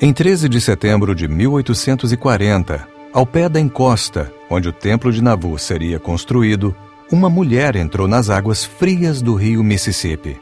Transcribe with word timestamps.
Em 0.00 0.12
13 0.12 0.48
de 0.48 0.60
setembro 0.60 1.12
de 1.12 1.26
1840, 1.26 2.86
ao 3.12 3.26
pé 3.26 3.48
da 3.48 3.58
encosta 3.58 4.32
onde 4.48 4.68
o 4.68 4.72
templo 4.72 5.10
de 5.10 5.20
Nauvoo 5.20 5.58
seria 5.58 5.98
construído, 5.98 6.72
uma 7.10 7.28
mulher 7.28 7.74
entrou 7.74 8.06
nas 8.06 8.30
águas 8.30 8.64
frias 8.64 9.20
do 9.20 9.34
rio 9.34 9.64
Mississippi. 9.64 10.40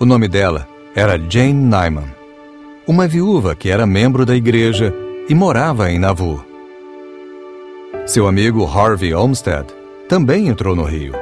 O 0.00 0.06
nome 0.06 0.28
dela 0.28 0.66
era 0.96 1.18
Jane 1.28 1.52
Nyman, 1.52 2.10
uma 2.86 3.06
viúva 3.06 3.54
que 3.54 3.68
era 3.68 3.86
membro 3.86 4.24
da 4.24 4.34
igreja 4.34 4.90
e 5.28 5.34
morava 5.34 5.90
em 5.90 5.98
Nauvoo. 5.98 6.42
Seu 8.06 8.26
amigo 8.26 8.64
Harvey 8.64 9.12
Olmsted 9.12 9.66
também 10.08 10.48
entrou 10.48 10.74
no 10.74 10.84
rio. 10.84 11.12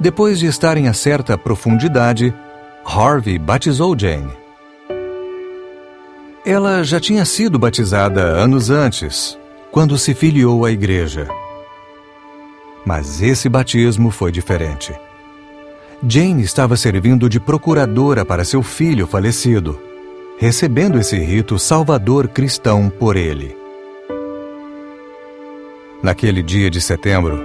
Depois 0.00 0.38
de 0.38 0.46
estarem 0.46 0.88
a 0.88 0.94
certa 0.94 1.36
profundidade, 1.36 2.34
Harvey 2.86 3.38
batizou 3.38 3.94
Jane. 3.98 4.40
Ela 6.44 6.82
já 6.82 6.98
tinha 6.98 7.24
sido 7.26 7.58
batizada 7.58 8.22
anos 8.22 8.70
antes, 8.70 9.38
quando 9.70 9.98
se 9.98 10.14
filiou 10.14 10.64
à 10.64 10.70
igreja. 10.70 11.28
Mas 12.84 13.20
esse 13.20 13.46
batismo 13.46 14.10
foi 14.10 14.32
diferente. 14.32 14.94
Jane 16.02 16.42
estava 16.42 16.78
servindo 16.78 17.28
de 17.28 17.38
procuradora 17.38 18.24
para 18.24 18.42
seu 18.42 18.62
filho 18.62 19.06
falecido, 19.06 19.78
recebendo 20.38 20.98
esse 20.98 21.18
rito 21.18 21.58
salvador 21.58 22.26
cristão 22.26 22.88
por 22.88 23.16
ele. 23.16 23.54
Naquele 26.02 26.42
dia 26.42 26.70
de 26.70 26.80
setembro, 26.80 27.38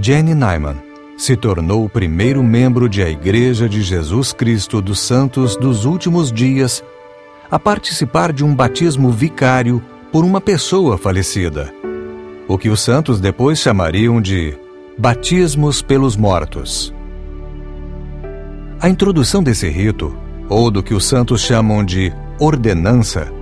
Jane 0.00 0.34
Nyman 0.34 0.76
se 1.18 1.36
tornou 1.36 1.84
o 1.84 1.88
primeiro 1.88 2.44
membro 2.44 2.88
de 2.88 3.02
a 3.02 3.08
Igreja 3.08 3.68
de 3.68 3.82
Jesus 3.82 4.32
Cristo 4.32 4.80
dos 4.80 5.00
Santos 5.00 5.56
dos 5.56 5.84
Últimos 5.84 6.30
Dias 6.30 6.82
a 7.50 7.58
participar 7.58 8.32
de 8.32 8.44
um 8.44 8.54
batismo 8.54 9.10
vicário 9.10 9.82
por 10.12 10.24
uma 10.24 10.40
pessoa 10.40 10.96
falecida, 10.96 11.72
o 12.46 12.56
que 12.56 12.68
os 12.68 12.80
santos 12.80 13.20
depois 13.20 13.58
chamariam 13.58 14.20
de 14.20 14.56
batismos 14.96 15.82
pelos 15.82 16.16
mortos. 16.16 16.94
A 18.80 18.88
introdução 18.88 19.42
desse 19.42 19.68
rito, 19.68 20.14
ou 20.48 20.70
do 20.70 20.82
que 20.82 20.94
os 20.94 21.04
santos 21.04 21.40
chamam 21.40 21.84
de 21.84 22.12
ordenança, 22.38 23.32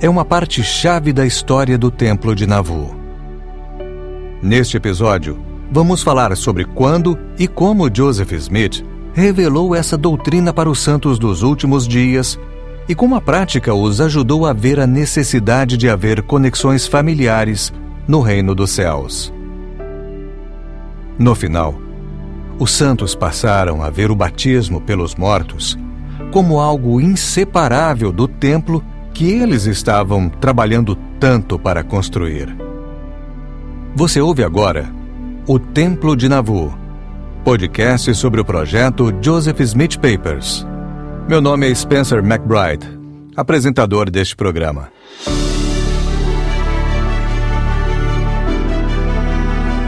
é 0.00 0.08
uma 0.08 0.24
parte 0.24 0.62
chave 0.62 1.12
da 1.12 1.26
história 1.26 1.76
do 1.76 1.90
Templo 1.90 2.34
de 2.34 2.46
Nauvoo. 2.46 2.96
Neste 4.42 4.78
episódio, 4.78 5.38
vamos 5.70 6.02
falar 6.02 6.34
sobre 6.36 6.64
quando 6.64 7.18
e 7.38 7.46
como 7.46 7.94
Joseph 7.94 8.32
Smith 8.32 8.82
revelou 9.12 9.74
essa 9.74 9.98
doutrina 9.98 10.52
para 10.52 10.70
os 10.70 10.78
santos 10.80 11.18
dos 11.18 11.42
últimos 11.42 11.86
dias 11.86 12.38
e 12.90 12.94
como 12.96 13.14
a 13.14 13.20
prática 13.20 13.72
os 13.72 14.00
ajudou 14.00 14.44
a 14.44 14.52
ver 14.52 14.80
a 14.80 14.86
necessidade 14.86 15.76
de 15.76 15.88
haver 15.88 16.22
conexões 16.22 16.88
familiares 16.88 17.72
no 18.08 18.20
reino 18.20 18.52
dos 18.52 18.72
céus. 18.72 19.32
No 21.16 21.32
final, 21.36 21.80
os 22.58 22.72
santos 22.72 23.14
passaram 23.14 23.80
a 23.80 23.90
ver 23.90 24.10
o 24.10 24.16
batismo 24.16 24.80
pelos 24.80 25.14
mortos 25.14 25.78
como 26.32 26.58
algo 26.58 27.00
inseparável 27.00 28.10
do 28.10 28.26
templo 28.26 28.82
que 29.14 29.30
eles 29.30 29.66
estavam 29.66 30.28
trabalhando 30.28 30.96
tanto 31.20 31.60
para 31.60 31.84
construir. 31.84 32.52
Você 33.94 34.20
ouve 34.20 34.42
agora 34.42 34.92
O 35.46 35.60
Templo 35.60 36.16
de 36.16 36.28
Nauvoo, 36.28 36.74
podcast 37.44 38.12
sobre 38.16 38.40
o 38.40 38.44
projeto 38.44 39.14
Joseph 39.22 39.60
Smith 39.60 39.96
Papers. 39.96 40.66
Meu 41.28 41.40
nome 41.40 41.70
é 41.70 41.74
Spencer 41.74 42.18
McBride, 42.24 42.86
apresentador 43.36 44.10
deste 44.10 44.34
programa. 44.34 44.90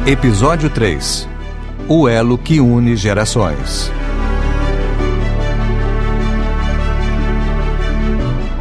Episódio 0.07 0.71
3 0.71 1.29
O 1.89 2.09
elo 2.09 2.39
que 2.39 2.61
une 2.61 2.95
gerações. 2.95 3.91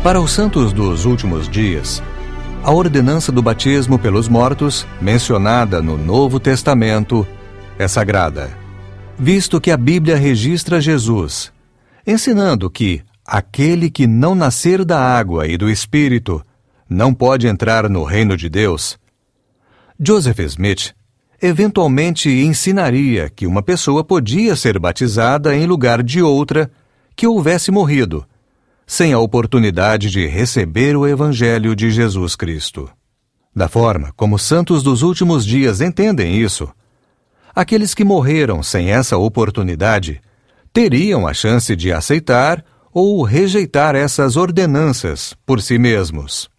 Para 0.03 0.19
os 0.19 0.31
santos 0.31 0.73
dos 0.73 1.05
últimos 1.05 1.47
dias, 1.47 2.01
a 2.63 2.71
ordenança 2.71 3.31
do 3.31 3.43
batismo 3.43 3.99
pelos 3.99 4.27
mortos, 4.27 4.87
mencionada 4.99 5.83
no 5.83 5.97
Novo 5.97 6.39
Testamento, 6.39 7.27
é 7.77 7.87
sagrada, 7.87 8.49
visto 9.19 9.61
que 9.61 9.69
a 9.69 9.77
Bíblia 9.77 10.15
registra 10.15 10.81
Jesus 10.81 11.51
ensinando 12.05 12.69
que 12.69 13.01
aquele 13.25 13.89
que 13.89 14.07
não 14.07 14.35
nascer 14.35 14.83
da 14.83 14.99
água 14.99 15.47
e 15.47 15.57
do 15.57 15.69
Espírito 15.69 16.43
não 16.89 17.13
pode 17.13 17.47
entrar 17.47 17.89
no 17.89 18.03
reino 18.03 18.35
de 18.35 18.49
Deus. 18.49 18.99
Joseph 19.99 20.39
Smith 20.39 20.93
eventualmente 21.41 22.29
ensinaria 22.29 23.29
que 23.29 23.47
uma 23.47 23.63
pessoa 23.63 24.03
podia 24.03 24.55
ser 24.55 24.77
batizada 24.77 25.55
em 25.55 25.65
lugar 25.65 26.03
de 26.03 26.21
outra 26.21 26.69
que 27.15 27.25
houvesse 27.25 27.71
morrido, 27.71 28.25
sem 28.85 29.11
a 29.11 29.19
oportunidade 29.19 30.09
de 30.11 30.27
receber 30.27 30.95
o 30.95 31.07
Evangelho 31.07 31.75
de 31.75 31.89
Jesus 31.89 32.35
Cristo. 32.35 32.89
Da 33.55 33.67
forma 33.67 34.13
como 34.15 34.35
os 34.35 34.43
santos 34.43 34.83
dos 34.83 35.01
últimos 35.01 35.45
dias 35.45 35.81
entendem 35.81 36.39
isso, 36.39 36.69
aqueles 37.55 37.93
que 37.93 38.03
morreram 38.03 38.61
sem 38.61 38.91
essa 38.91 39.17
oportunidade 39.17 40.21
teriam 40.73 41.27
a 41.27 41.33
chance 41.33 41.75
de 41.75 41.91
aceitar 41.91 42.63
ou 42.93 43.23
rejeitar 43.23 43.95
essas 43.95 44.35
ordenanças 44.35 45.33
por 45.45 45.61
si 45.61 45.77
mesmos. 45.77 46.49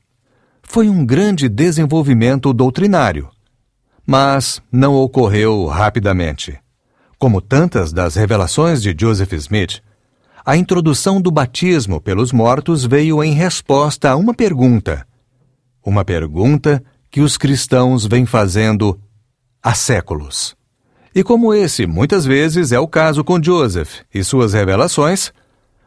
Foi 0.62 0.88
um 0.88 1.04
grande 1.04 1.48
desenvolvimento 1.48 2.52
doutrinário, 2.52 3.28
mas 4.06 4.62
não 4.70 4.94
ocorreu 4.94 5.66
rapidamente. 5.66 6.58
Como 7.18 7.40
tantas 7.40 7.92
das 7.92 8.14
revelações 8.14 8.82
de 8.82 8.94
Joseph 8.98 9.32
Smith, 9.34 9.82
a 10.44 10.56
introdução 10.56 11.20
do 11.20 11.30
batismo 11.30 12.00
pelos 12.00 12.32
mortos 12.32 12.84
veio 12.84 13.22
em 13.22 13.32
resposta 13.32 14.10
a 14.10 14.16
uma 14.16 14.34
pergunta. 14.34 15.06
Uma 15.84 16.04
pergunta 16.04 16.82
que 17.10 17.20
os 17.20 17.36
cristãos 17.36 18.06
vêm 18.06 18.26
fazendo 18.26 18.98
há 19.62 19.74
séculos. 19.74 20.56
E 21.14 21.22
como 21.22 21.52
esse 21.52 21.86
muitas 21.86 22.24
vezes 22.24 22.72
é 22.72 22.80
o 22.80 22.88
caso 22.88 23.22
com 23.22 23.42
Joseph 23.42 24.00
e 24.14 24.24
suas 24.24 24.54
revelações, 24.54 25.30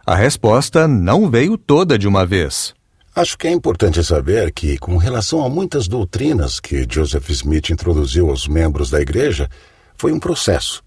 a 0.05 0.15
resposta 0.15 0.87
não 0.87 1.31
veio 1.31 1.57
toda 1.57 1.97
de 1.97 2.07
uma 2.07 2.25
vez. 2.25 2.75
Acho 3.15 3.37
que 3.37 3.47
é 3.47 3.51
importante 3.51 4.03
saber 4.03 4.51
que, 4.51 4.77
com 4.77 4.97
relação 4.97 5.43
a 5.43 5.49
muitas 5.49 5.87
doutrinas 5.87 6.59
que 6.59 6.85
Joseph 6.87 7.29
Smith 7.29 7.69
introduziu 7.69 8.29
aos 8.29 8.47
membros 8.47 8.89
da 8.89 9.01
igreja, 9.01 9.49
foi 9.97 10.11
um 10.11 10.19
processo. 10.19 10.83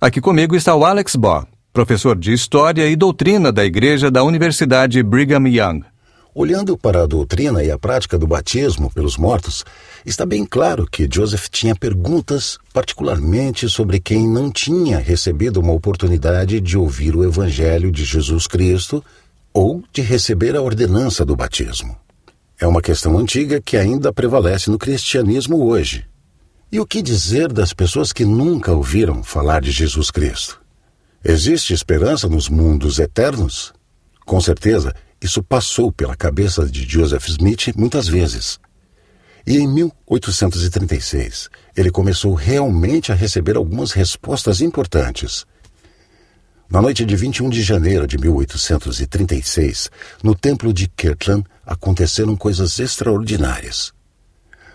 Aqui 0.00 0.20
comigo 0.20 0.54
está 0.54 0.74
o 0.74 0.84
Alex 0.84 1.16
Baugh, 1.16 1.46
professor 1.72 2.16
de 2.16 2.32
História 2.32 2.88
e 2.88 2.94
Doutrina 2.94 3.50
da 3.50 3.64
Igreja 3.64 4.10
da 4.10 4.22
Universidade 4.22 5.02
Brigham 5.02 5.48
Young. 5.48 5.82
Olhando 6.32 6.78
para 6.78 7.02
a 7.02 7.06
doutrina 7.06 7.64
e 7.64 7.72
a 7.72 7.78
prática 7.78 8.16
do 8.16 8.24
batismo 8.24 8.88
pelos 8.88 9.16
mortos, 9.16 9.64
está 10.06 10.24
bem 10.24 10.46
claro 10.46 10.86
que 10.86 11.08
Joseph 11.12 11.48
tinha 11.48 11.74
perguntas, 11.74 12.56
particularmente 12.72 13.68
sobre 13.68 13.98
quem 13.98 14.28
não 14.28 14.48
tinha 14.48 14.98
recebido 14.98 15.58
uma 15.58 15.72
oportunidade 15.72 16.60
de 16.60 16.78
ouvir 16.78 17.16
o 17.16 17.24
Evangelho 17.24 17.90
de 17.90 18.04
Jesus 18.04 18.46
Cristo 18.46 19.04
ou 19.52 19.82
de 19.92 20.02
receber 20.02 20.54
a 20.54 20.62
ordenança 20.62 21.24
do 21.24 21.34
batismo. 21.34 21.96
É 22.60 22.66
uma 22.66 22.80
questão 22.80 23.18
antiga 23.18 23.60
que 23.60 23.76
ainda 23.76 24.12
prevalece 24.12 24.70
no 24.70 24.78
cristianismo 24.78 25.64
hoje. 25.64 26.06
E 26.70 26.78
o 26.78 26.86
que 26.86 27.02
dizer 27.02 27.52
das 27.52 27.72
pessoas 27.72 28.12
que 28.12 28.24
nunca 28.24 28.72
ouviram 28.72 29.24
falar 29.24 29.60
de 29.60 29.72
Jesus 29.72 30.12
Cristo? 30.12 30.60
Existe 31.24 31.74
esperança 31.74 32.28
nos 32.28 32.48
mundos 32.48 33.00
eternos? 33.00 33.72
Com 34.24 34.40
certeza, 34.40 34.94
isso 35.22 35.42
passou 35.42 35.92
pela 35.92 36.16
cabeça 36.16 36.64
de 36.66 36.88
Joseph 36.88 37.28
Smith 37.28 37.74
muitas 37.76 38.08
vezes. 38.08 38.58
E 39.46 39.58
em 39.58 39.68
1836, 39.68 41.48
ele 41.76 41.90
começou 41.90 42.34
realmente 42.34 43.12
a 43.12 43.14
receber 43.14 43.56
algumas 43.56 43.92
respostas 43.92 44.60
importantes. 44.60 45.44
Na 46.70 46.80
noite 46.80 47.04
de 47.04 47.16
21 47.16 47.50
de 47.50 47.62
janeiro 47.62 48.06
de 48.06 48.16
1836, 48.16 49.90
no 50.22 50.34
templo 50.34 50.72
de 50.72 50.88
Kirtland, 50.88 51.44
aconteceram 51.66 52.36
coisas 52.36 52.78
extraordinárias. 52.78 53.92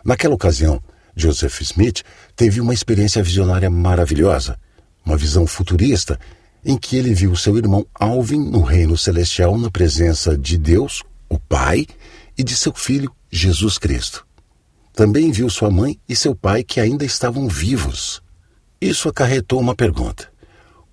Naquela 0.04 0.36
ocasião, 0.36 0.84
Joseph 1.16 1.62
Smith 1.62 2.04
teve 2.36 2.60
uma 2.60 2.74
experiência 2.74 3.24
visionária 3.24 3.70
maravilhosa, 3.70 4.60
uma 5.06 5.16
visão 5.16 5.48
futurista 5.48 6.20
em 6.66 6.76
que 6.78 6.98
ele 6.98 7.14
viu 7.14 7.36
seu 7.36 7.58
irmão 7.58 7.86
Alvin 7.94 8.40
no 8.40 8.62
reino 8.62 8.98
celestial 8.98 9.58
na 9.58 9.70
presença 9.70 10.36
de 10.36 10.58
Deus, 10.58 11.04
o 11.30 11.38
Pai, 11.38 11.86
e 12.38 12.44
de 12.44 12.56
seu 12.56 12.74
filho 12.74 13.12
Jesus 13.32 13.78
Cristo. 13.78 14.26
Também 14.92 15.32
viu 15.32 15.50
sua 15.50 15.70
mãe 15.70 16.00
e 16.10 16.16
seu 16.16 16.36
pai 16.36 16.64
que 16.64 16.80
ainda 16.80 17.06
estavam 17.06 17.48
vivos. 17.48 18.22
Isso 18.82 19.08
acarretou 19.08 19.60
uma 19.60 19.76
pergunta: 19.76 20.30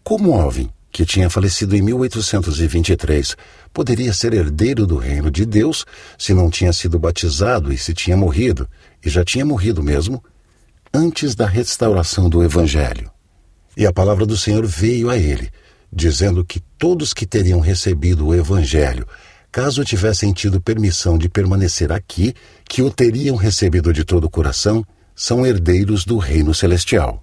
como 0.05 0.35
Alvin 0.35 0.71
que 0.93 1.07
tinha 1.07 1.31
falecido 1.31 1.75
em 1.75 1.81
1823, 1.81 3.35
poderia 3.73 4.13
ser 4.13 4.35
herdeiro 4.35 4.87
do 4.87 4.99
reino 4.99 5.31
de 5.31 5.47
Deus 5.47 5.87
se 6.19 6.35
não 6.35 6.51
tinha 6.51 6.73
sido 6.73 6.99
batizado 6.99 7.73
e 7.73 7.79
se 7.79 7.95
tinha 7.95 8.15
morrido, 8.15 8.69
e 9.03 9.09
já 9.09 9.25
tinha 9.25 9.45
morrido 9.45 9.83
mesmo, 9.83 10.23
antes 10.93 11.35
da 11.35 11.47
restauração 11.47 12.29
do 12.29 12.45
Evangelho. 12.45 13.11
E 13.75 13.87
a 13.87 13.93
palavra 13.93 14.27
do 14.27 14.37
Senhor 14.37 14.67
veio 14.67 15.09
a 15.09 15.17
ele, 15.17 15.51
dizendo 15.93 16.45
que 16.45 16.61
todos 16.79 17.13
que 17.13 17.27
teriam 17.27 17.61
recebido 17.61 18.27
o 18.27 18.35
Evangelho, 18.35 19.07
caso 19.51 19.85
tivessem 19.85 20.33
tido 20.33 20.61
permissão 20.61 21.19
de 21.19 21.29
permanecer 21.29 21.93
aqui, 21.93 22.35
que 22.67 22.81
o 22.81 22.91
teriam 22.91 23.37
recebido 23.37 23.93
de 23.93 24.03
todo 24.03 24.25
o 24.25 24.31
coração, 24.31 24.85
são 25.15 25.45
herdeiros 25.45 26.07
do 26.07 26.17
reino 26.17 26.55
celestial. 26.55 27.23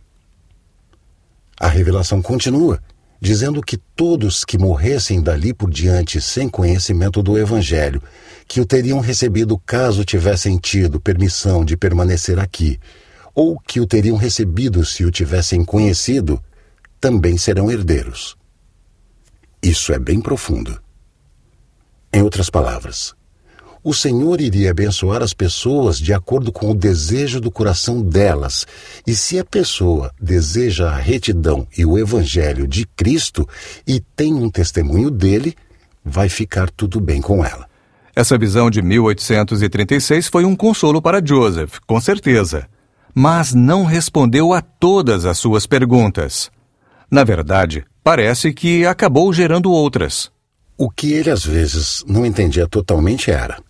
A 1.60 1.68
revelação 1.68 2.21
continua, 2.21 2.80
dizendo 3.19 3.62
que 3.62 3.75
todos 3.75 4.45
que 4.45 4.57
morressem 4.57 5.21
dali 5.21 5.54
por 5.54 5.69
diante 5.69 6.21
sem 6.21 6.48
conhecimento 6.48 7.21
do 7.24 7.38
Evangelho, 7.38 8.01
que 8.48 8.62
o 8.62 8.66
teriam 8.66 9.00
recebido 9.00 9.57
caso 9.57 10.06
tivessem 10.06 10.57
tido 10.57 11.00
permissão 11.00 11.66
de 11.66 11.75
permanecer 11.75 12.39
aqui, 12.39 12.80
ou 13.33 13.60
que 13.60 13.80
o 13.80 13.88
teriam 13.88 14.16
recebido 14.16 14.86
se 14.86 15.04
o 15.04 15.12
tivessem 15.12 15.66
conhecido, 15.66 16.42
também 17.01 17.38
serão 17.38 17.71
herdeiros. 17.71 18.38
Isso 19.61 19.91
é 19.91 20.00
bem 20.00 20.21
profundo. 20.21 20.79
Em 22.11 22.21
outras 22.21 22.50
palavras, 22.50 23.13
o 23.83 23.94
Senhor 23.94 24.41
iria 24.41 24.71
abençoar 24.71 25.21
as 25.21 25.33
pessoas 25.33 25.97
de 26.00 26.13
acordo 26.13 26.51
com 26.51 26.71
o 26.71 26.75
desejo 26.75 27.39
do 27.39 27.50
coração 27.50 28.01
delas. 28.01 28.65
E 29.07 29.15
se 29.15 29.39
a 29.39 29.45
pessoa 29.45 30.11
deseja 30.19 30.89
a 30.89 30.97
retidão 30.97 31.67
e 31.77 31.85
o 31.85 31.97
evangelho 31.97 32.67
de 32.67 32.85
Cristo 32.85 33.47
e 33.88 34.00
tem 34.00 34.33
um 34.33 34.50
testemunho 34.50 35.09
dele, 35.09 35.56
vai 36.03 36.29
ficar 36.29 36.69
tudo 36.69 37.00
bem 37.00 37.21
com 37.21 37.44
ela. 37.44 37.67
Essa 38.15 38.38
visão 38.38 38.69
de 38.69 38.81
1836 38.81 40.27
foi 40.27 40.44
um 40.44 40.56
consolo 40.56 41.01
para 41.01 41.25
Joseph, 41.25 41.79
com 41.88 42.01
certeza. 42.01 42.67
Mas 43.13 43.53
não 43.53 43.85
respondeu 43.85 44.53
a 44.53 44.61
todas 44.61 45.25
as 45.25 45.38
suas 45.38 45.65
perguntas. 45.65 46.51
Na 47.09 47.23
verdade, 47.23 47.85
parece 48.03 48.53
que 48.53 48.85
acabou 48.85 49.31
gerando 49.33 49.71
outras. 49.71 50.31
O 50.77 50.89
que 50.89 51.13
ele 51.13 51.29
às 51.29 51.43
vezes 51.43 52.03
não 52.07 52.25
entendia 52.25 52.67
totalmente 52.67 53.29
era: 53.29 53.61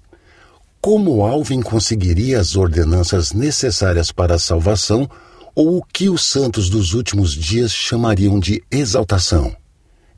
como 0.81 1.25
Alvin 1.25 1.61
conseguiria 1.61 2.39
as 2.39 2.55
ordenanças 2.55 3.33
necessárias 3.33 4.11
para 4.11 4.35
a 4.35 4.39
salvação 4.39 5.09
ou 5.55 5.77
o 5.77 5.83
que 5.83 6.09
os 6.09 6.23
santos 6.23 6.69
dos 6.69 6.93
últimos 6.93 7.33
dias 7.33 7.71
chamariam 7.71 8.39
de 8.39 8.63
exaltação. 8.71 9.55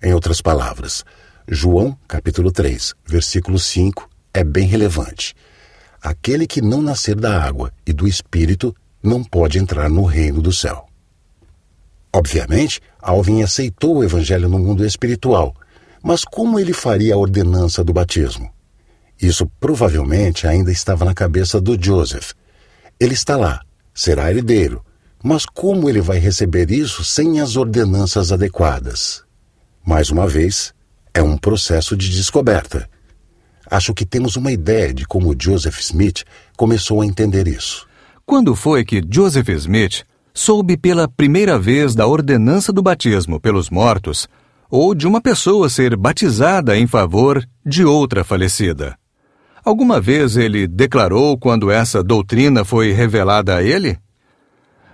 Em 0.03 0.13
outras 0.13 0.41
palavras, 0.41 1.03
João, 1.47 1.97
capítulo 2.07 2.51
3, 2.51 2.93
versículo 3.05 3.57
5, 3.57 4.07
é 4.33 4.43
bem 4.43 4.67
relevante. 4.67 5.33
Aquele 6.01 6.45
que 6.45 6.61
não 6.61 6.81
nascer 6.81 7.15
da 7.15 7.41
água 7.41 7.71
e 7.85 7.93
do 7.93 8.07
Espírito 8.07 8.75
não 9.01 9.23
pode 9.23 9.57
entrar 9.57 9.89
no 9.89 10.03
reino 10.03 10.41
do 10.41 10.51
céu. 10.51 10.90
Obviamente, 12.13 12.81
Alvin 13.01 13.41
aceitou 13.41 13.97
o 13.97 14.03
evangelho 14.03 14.49
no 14.49 14.59
mundo 14.59 14.85
espiritual, 14.85 15.55
mas 16.03 16.25
como 16.25 16.59
ele 16.59 16.73
faria 16.73 17.13
a 17.13 17.17
ordenança 17.17 17.83
do 17.83 17.93
batismo? 17.93 18.51
Isso 19.21 19.45
provavelmente 19.59 20.47
ainda 20.47 20.71
estava 20.71 21.05
na 21.05 21.13
cabeça 21.13 21.61
do 21.61 21.81
Joseph. 21.81 22.31
Ele 22.99 23.13
está 23.13 23.37
lá, 23.37 23.61
será 23.93 24.31
herdeiro, 24.31 24.83
mas 25.23 25.45
como 25.45 25.89
ele 25.89 26.01
vai 26.01 26.17
receber 26.17 26.71
isso 26.71 27.03
sem 27.03 27.39
as 27.39 27.55
ordenanças 27.55 28.31
adequadas? 28.31 29.23
Mais 29.85 30.09
uma 30.09 30.27
vez, 30.27 30.73
é 31.13 31.21
um 31.21 31.37
processo 31.37 31.95
de 31.95 32.09
descoberta. 32.09 32.89
Acho 33.69 33.93
que 33.93 34.05
temos 34.05 34.35
uma 34.35 34.51
ideia 34.51 34.93
de 34.93 35.05
como 35.05 35.35
Joseph 35.39 35.79
Smith 35.79 36.23
começou 36.57 37.01
a 37.01 37.05
entender 37.05 37.47
isso. 37.47 37.87
Quando 38.25 38.55
foi 38.55 38.83
que 38.83 39.01
Joseph 39.09 39.49
Smith 39.49 40.03
soube 40.33 40.77
pela 40.77 41.07
primeira 41.07 41.59
vez 41.59 41.93
da 41.95 42.07
ordenança 42.07 42.71
do 42.71 42.81
batismo 42.81 43.39
pelos 43.39 43.69
mortos 43.69 44.27
ou 44.69 44.95
de 44.95 45.07
uma 45.07 45.21
pessoa 45.21 45.69
ser 45.69 45.95
batizada 45.95 46.77
em 46.77 46.87
favor 46.87 47.45
de 47.65 47.83
outra 47.83 48.23
falecida? 48.23 48.97
Alguma 49.63 50.01
vez 50.01 50.37
ele 50.37 50.67
declarou 50.67 51.37
quando 51.37 51.69
essa 51.69 52.03
doutrina 52.03 52.65
foi 52.65 52.91
revelada 52.91 53.55
a 53.55 53.63
ele? 53.63 53.97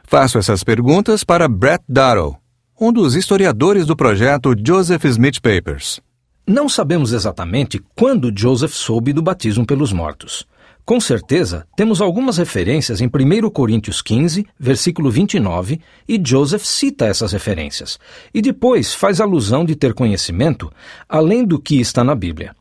Faço 0.03 0.37
essas 0.37 0.63
perguntas 0.63 1.23
para 1.23 1.47
Brett 1.47 1.83
Darrow, 1.87 2.37
um 2.79 2.91
dos 2.91 3.15
historiadores 3.15 3.85
do 3.85 3.95
projeto 3.95 4.55
Joseph 4.65 5.05
Smith 5.05 5.39
Papers. 5.41 6.01
Não 6.45 6.69
sabemos 6.69 7.11
exatamente 7.11 7.81
quando 7.95 8.31
Joseph 8.33 8.73
soube 8.73 9.11
do 9.11 9.21
batismo 9.21 9.65
pelos 9.65 9.91
mortos. 9.91 10.45
Com 10.87 11.01
certeza, 11.01 11.67
temos 11.75 12.01
algumas 12.01 12.37
referências 12.37 13.01
em 13.01 13.07
1 13.07 13.49
Coríntios 13.49 14.01
15, 14.01 14.47
versículo 14.57 15.11
29, 15.11 15.81
e 16.07 16.21
Joseph 16.23 16.63
cita 16.63 17.05
essas 17.05 17.33
referências, 17.33 17.99
e 18.33 18.41
depois 18.41 18.93
faz 18.93 19.19
alusão 19.19 19.65
de 19.65 19.75
ter 19.75 19.93
conhecimento 19.93 20.71
além 21.07 21.43
do 21.43 21.59
que 21.59 21.79
está 21.79 22.05
na 22.05 22.15
Bíblia. 22.15 22.55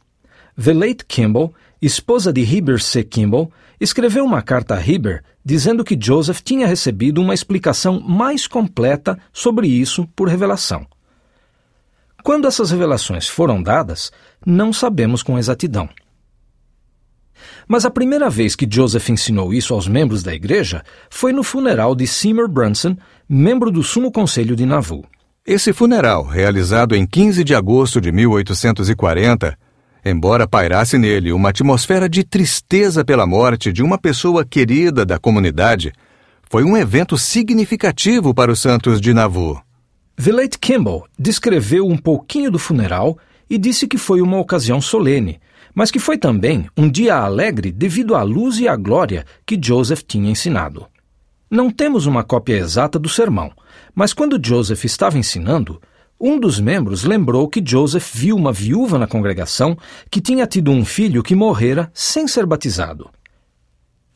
Velate 0.56 1.04
Kimball 1.06 1.54
esposa 1.80 2.32
de 2.32 2.42
Heber 2.42 2.82
C. 2.82 3.04
Kimball, 3.04 3.50
escreveu 3.80 4.24
uma 4.24 4.42
carta 4.42 4.74
a 4.74 4.80
Heber 4.80 5.22
dizendo 5.44 5.84
que 5.84 5.98
Joseph 6.00 6.40
tinha 6.40 6.66
recebido 6.66 7.20
uma 7.20 7.34
explicação 7.34 8.00
mais 8.00 8.46
completa 8.46 9.18
sobre 9.32 9.68
isso 9.68 10.06
por 10.16 10.28
revelação. 10.28 10.86
Quando 12.24 12.48
essas 12.48 12.72
revelações 12.72 13.28
foram 13.28 13.62
dadas, 13.62 14.10
não 14.44 14.72
sabemos 14.72 15.22
com 15.22 15.38
exatidão. 15.38 15.88
Mas 17.68 17.84
a 17.84 17.90
primeira 17.90 18.30
vez 18.30 18.54
que 18.54 18.68
Joseph 18.70 19.08
ensinou 19.10 19.52
isso 19.52 19.74
aos 19.74 19.88
membros 19.88 20.22
da 20.22 20.34
igreja 20.34 20.82
foi 21.10 21.32
no 21.32 21.42
funeral 21.42 21.94
de 21.94 22.06
Seymour 22.06 22.48
Brunson, 22.48 22.96
membro 23.28 23.70
do 23.70 23.82
Sumo 23.82 24.10
Conselho 24.10 24.56
de 24.56 24.64
Nauvoo. 24.66 25.04
Esse 25.46 25.72
funeral, 25.72 26.24
realizado 26.24 26.94
em 26.94 27.06
15 27.06 27.44
de 27.44 27.54
agosto 27.54 28.00
de 28.00 28.10
1840, 28.10 29.56
Embora 30.08 30.46
pairasse 30.46 30.96
nele 30.96 31.32
uma 31.32 31.48
atmosfera 31.48 32.08
de 32.08 32.22
tristeza 32.22 33.04
pela 33.04 33.26
morte 33.26 33.72
de 33.72 33.82
uma 33.82 33.98
pessoa 33.98 34.44
querida 34.44 35.04
da 35.04 35.18
comunidade, 35.18 35.92
foi 36.48 36.62
um 36.62 36.76
evento 36.76 37.18
significativo 37.18 38.32
para 38.32 38.52
os 38.52 38.60
santos 38.60 39.00
de 39.00 39.12
Nauvoo. 39.12 39.60
Villate 40.16 40.60
Kimball 40.60 41.08
descreveu 41.18 41.88
um 41.88 41.96
pouquinho 41.96 42.52
do 42.52 42.58
funeral 42.58 43.18
e 43.50 43.58
disse 43.58 43.88
que 43.88 43.98
foi 43.98 44.20
uma 44.20 44.38
ocasião 44.38 44.80
solene, 44.80 45.40
mas 45.76 45.90
que 45.90 45.98
foi 45.98 46.16
também 46.16 46.66
um 46.74 46.88
dia 46.88 47.16
alegre 47.16 47.70
devido 47.70 48.14
à 48.14 48.22
luz 48.22 48.58
e 48.58 48.66
à 48.66 48.74
glória 48.74 49.26
que 49.44 49.60
Joseph 49.62 50.00
tinha 50.08 50.30
ensinado. 50.30 50.86
Não 51.50 51.70
temos 51.70 52.06
uma 52.06 52.24
cópia 52.24 52.56
exata 52.56 52.98
do 52.98 53.10
sermão, 53.10 53.52
mas 53.94 54.14
quando 54.14 54.40
Joseph 54.42 54.86
estava 54.86 55.18
ensinando, 55.18 55.78
um 56.18 56.40
dos 56.40 56.58
membros 56.58 57.04
lembrou 57.04 57.46
que 57.46 57.62
Joseph 57.62 58.10
viu 58.14 58.36
uma 58.36 58.54
viúva 58.54 58.98
na 58.98 59.06
congregação 59.06 59.76
que 60.10 60.18
tinha 60.18 60.46
tido 60.46 60.70
um 60.70 60.82
filho 60.82 61.22
que 61.22 61.34
morrera 61.34 61.90
sem 61.92 62.26
ser 62.26 62.46
batizado. 62.46 63.10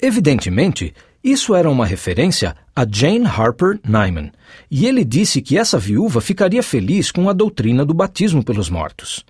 Evidentemente, 0.00 0.94
isso 1.22 1.54
era 1.54 1.70
uma 1.70 1.84
referência 1.84 2.56
a 2.74 2.86
Jane 2.90 3.26
Harper 3.26 3.78
Nyman, 3.86 4.32
e 4.70 4.86
ele 4.86 5.04
disse 5.04 5.42
que 5.42 5.58
essa 5.58 5.78
viúva 5.78 6.22
ficaria 6.22 6.62
feliz 6.62 7.12
com 7.12 7.28
a 7.28 7.34
doutrina 7.34 7.84
do 7.84 7.92
batismo 7.92 8.42
pelos 8.42 8.70
mortos. 8.70 9.22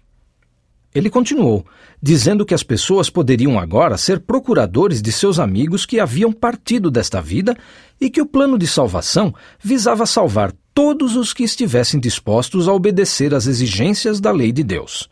Ele 0.95 1.09
continuou, 1.09 1.65
dizendo 2.03 2.45
que 2.45 2.55
as 2.55 2.63
pessoas 2.63 3.09
poderiam 3.09 3.59
agora 3.59 3.97
ser 3.97 4.21
procuradores 4.21 5.01
de 5.01 5.13
seus 5.13 5.39
amigos 5.39 5.87
que 5.87 6.01
haviam 6.01 6.33
partido 6.33 6.91
desta 6.91 7.21
vida 7.21 7.57
e 8.01 8.11
que 8.11 8.21
o 8.21 8.27
plano 8.27 8.59
de 8.59 8.67
salvação 8.67 9.33
visava 9.63 10.05
salvar 10.05 10.53
todos 10.75 11.17
os 11.17 11.33
que 11.33 11.45
estivessem 11.45 12.01
dispostos 12.01 12.67
a 12.67 12.73
obedecer 12.73 13.35
às 13.35 13.47
exigências 13.47 14.21
da 14.21 14.33
lei 14.33 14.51
de 14.51 14.65
Deus. 14.65 15.09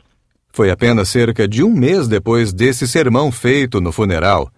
Foi 0.53 0.71
apenas 0.71 1.09
cerca 1.09 1.47
de 1.47 1.63
um 1.63 1.71
mês 1.71 2.09
depois 2.09 2.53
desse 2.53 2.89
sermão 2.89 3.31
feito 3.31 3.81
no 3.81 3.93
funeral 3.93 4.51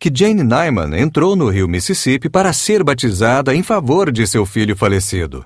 que 0.00 0.10
Jane 0.12 0.42
Nyman 0.42 0.98
entrou 0.98 1.36
no 1.36 1.50
rio 1.50 1.68
Mississippi 1.68 2.30
para 2.30 2.54
ser 2.54 2.82
batizada 2.82 3.54
em 3.54 3.62
favor 3.62 4.10
de 4.10 4.26
seu 4.26 4.46
filho 4.46 4.74
falecido. 4.74 5.44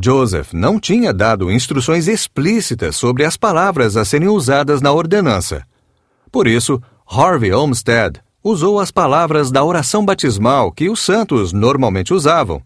Joseph 0.00 0.52
não 0.52 0.78
tinha 0.78 1.12
dado 1.12 1.50
instruções 1.50 2.08
explícitas 2.08 2.96
sobre 2.96 3.24
as 3.24 3.36
palavras 3.36 3.96
a 3.96 4.04
serem 4.04 4.28
usadas 4.28 4.80
na 4.80 4.92
ordenança. 4.92 5.64
Por 6.30 6.46
isso, 6.46 6.80
Harvey 7.06 7.52
Olmsted 7.52 8.20
usou 8.42 8.78
as 8.78 8.90
palavras 8.90 9.50
da 9.50 9.64
oração 9.64 10.04
batismal 10.04 10.70
que 10.70 10.88
os 10.88 11.00
santos 11.00 11.52
normalmente 11.52 12.14
usavam, 12.14 12.62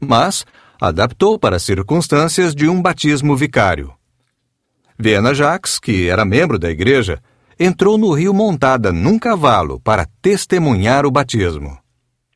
mas 0.00 0.46
adaptou 0.80 1.38
para 1.38 1.56
as 1.56 1.62
circunstâncias 1.62 2.54
de 2.54 2.68
um 2.68 2.80
batismo 2.80 3.36
vicário. 3.36 3.92
Viena 4.98 5.34
Jacques, 5.34 5.78
que 5.78 6.08
era 6.08 6.24
membro 6.24 6.58
da 6.58 6.70
igreja, 6.70 7.20
entrou 7.58 7.98
no 7.98 8.12
rio 8.12 8.32
montada 8.32 8.92
num 8.92 9.18
cavalo 9.18 9.80
para 9.80 10.06
testemunhar 10.22 11.04
o 11.04 11.10
batismo. 11.10 11.78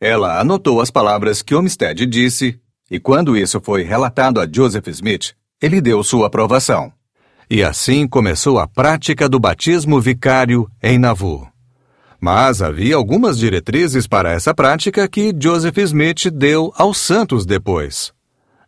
Ela 0.00 0.40
anotou 0.40 0.80
as 0.80 0.90
palavras 0.90 1.42
que 1.42 1.54
Olmsted 1.54 2.04
disse, 2.06 2.58
e 2.92 3.00
quando 3.00 3.34
isso 3.34 3.58
foi 3.58 3.84
relatado 3.84 4.38
a 4.38 4.46
Joseph 4.46 4.86
Smith, 4.88 5.32
ele 5.62 5.80
deu 5.80 6.04
sua 6.04 6.26
aprovação. 6.26 6.92
E 7.48 7.62
assim 7.62 8.06
começou 8.06 8.58
a 8.58 8.68
prática 8.68 9.30
do 9.30 9.40
batismo 9.40 9.98
vicário 9.98 10.70
em 10.82 10.98
Nauvoo. 10.98 11.48
Mas 12.20 12.60
havia 12.60 12.94
algumas 12.94 13.38
diretrizes 13.38 14.06
para 14.06 14.30
essa 14.30 14.52
prática 14.52 15.08
que 15.08 15.34
Joseph 15.42 15.78
Smith 15.78 16.30
deu 16.30 16.70
aos 16.76 16.98
santos 16.98 17.46
depois. 17.46 18.12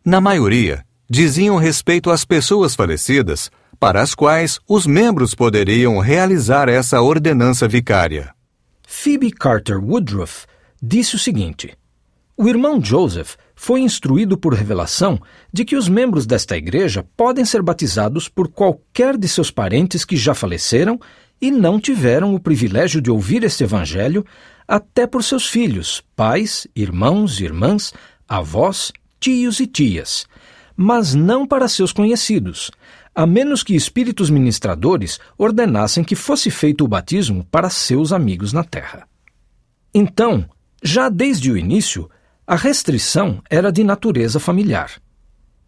Na 0.03 0.19
maioria, 0.19 0.83
diziam 1.07 1.57
respeito 1.57 2.09
às 2.09 2.25
pessoas 2.25 2.73
falecidas, 2.73 3.51
para 3.79 4.01
as 4.01 4.15
quais 4.15 4.59
os 4.67 4.87
membros 4.87 5.35
poderiam 5.35 5.99
realizar 5.99 6.67
essa 6.67 6.99
ordenança 6.99 7.67
vicária. 7.67 8.33
Phoebe 8.87 9.29
Carter 9.29 9.77
Woodruff 9.77 10.47
disse 10.81 11.15
o 11.15 11.19
seguinte: 11.19 11.77
O 12.35 12.49
irmão 12.49 12.83
Joseph 12.83 13.35
foi 13.55 13.81
instruído 13.81 14.37
por 14.37 14.53
revelação 14.53 15.19
de 15.51 15.63
que 15.63 15.75
os 15.75 15.87
membros 15.87 16.25
desta 16.25 16.57
igreja 16.57 17.05
podem 17.15 17.45
ser 17.45 17.61
batizados 17.61 18.27
por 18.27 18.49
qualquer 18.49 19.17
de 19.17 19.27
seus 19.27 19.49
parentes 19.49 20.03
que 20.03 20.17
já 20.17 20.35
faleceram 20.35 20.99
e 21.41 21.49
não 21.49 21.79
tiveram 21.79 22.35
o 22.35 22.39
privilégio 22.39 23.01
de 23.01 23.09
ouvir 23.09 23.43
este 23.43 23.63
Evangelho, 23.63 24.25
até 24.67 25.05
por 25.05 25.23
seus 25.23 25.47
filhos, 25.47 26.03
pais, 26.15 26.67
irmãos, 26.75 27.39
irmãs, 27.39 27.93
avós, 28.27 28.91
tios 29.19 29.59
e 29.59 29.67
tias, 29.67 30.27
mas 30.75 31.13
não 31.13 31.45
para 31.45 31.67
seus 31.67 31.91
conhecidos, 31.91 32.71
a 33.13 33.25
menos 33.25 33.63
que 33.63 33.75
espíritos 33.75 34.29
ministradores 34.29 35.19
ordenassem 35.37 36.03
que 36.03 36.15
fosse 36.15 36.51
feito 36.51 36.83
o 36.83 36.87
batismo 36.87 37.45
para 37.49 37.69
seus 37.69 38.11
amigos 38.11 38.51
na 38.51 38.63
terra. 38.63 39.07
Então, 39.93 40.45
já 40.83 41.07
desde 41.07 41.51
o 41.51 41.57
início, 41.57 42.09
a 42.47 42.55
restrição 42.55 43.41
era 43.49 43.71
de 43.71 43.83
natureza 43.83 44.39
familiar. 44.39 44.91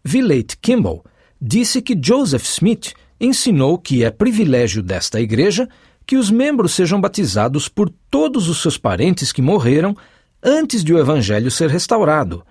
Villate 0.04 0.56
Kimball 0.58 1.04
disse 1.40 1.82
que 1.82 1.98
Joseph 2.00 2.44
Smith 2.44 2.92
ensinou 3.20 3.78
que 3.78 4.04
é 4.04 4.10
privilégio 4.10 4.82
desta 4.82 5.20
igreja 5.20 5.68
que 6.06 6.16
os 6.16 6.30
membros 6.30 6.72
sejam 6.72 7.00
batizados 7.00 7.68
por 7.68 7.92
todos 8.10 8.48
os 8.48 8.62
seus 8.62 8.78
parentes 8.78 9.32
que 9.32 9.42
morreram 9.42 9.96
antes 10.42 10.84
de 10.84 10.94
o 10.94 10.98
evangelho 10.98 11.50
ser 11.50 11.68
restaurado, 11.68 12.44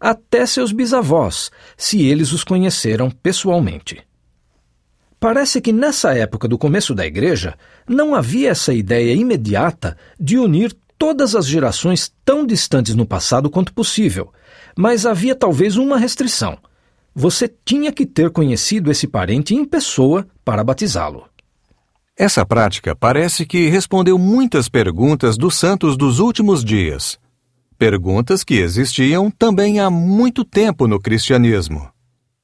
até 0.00 0.46
seus 0.46 0.72
bisavós, 0.72 1.50
se 1.76 2.02
eles 2.02 2.32
os 2.32 2.44
conheceram 2.44 3.10
pessoalmente. 3.10 4.00
Parece 5.18 5.60
que 5.60 5.72
nessa 5.72 6.14
época 6.14 6.48
do 6.48 6.56
começo 6.56 6.94
da 6.94 7.06
igreja 7.06 7.54
não 7.88 8.14
havia 8.14 8.50
essa 8.50 8.72
ideia 8.72 9.12
imediata 9.12 9.96
de 10.18 10.38
unir 10.38 10.74
todas 11.02 11.34
as 11.34 11.46
gerações 11.46 12.12
tão 12.24 12.46
distantes 12.46 12.94
no 12.94 13.04
passado 13.04 13.50
quanto 13.50 13.72
possível, 13.72 14.32
mas 14.76 15.04
havia 15.04 15.34
talvez 15.34 15.76
uma 15.76 15.96
restrição 15.96 16.58
você 17.14 17.50
tinha 17.64 17.92
que 17.92 18.06
ter 18.06 18.30
conhecido 18.30 18.90
esse 18.90 19.06
parente 19.06 19.54
em 19.54 19.64
pessoa 19.64 20.26
para 20.44 20.64
batizá-lo. 20.64 21.24
Essa 22.16 22.44
prática 22.44 22.94
parece 22.94 23.46
que 23.46 23.68
respondeu 23.68 24.18
muitas 24.18 24.68
perguntas 24.68 25.36
dos 25.36 25.54
santos 25.54 25.96
dos 25.96 26.18
últimos 26.18 26.64
dias. 26.64 27.18
Perguntas 27.78 28.44
que 28.44 28.54
existiam 28.54 29.30
também 29.30 29.80
há 29.80 29.90
muito 29.90 30.44
tempo 30.44 30.86
no 30.86 31.00
cristianismo. 31.00 31.88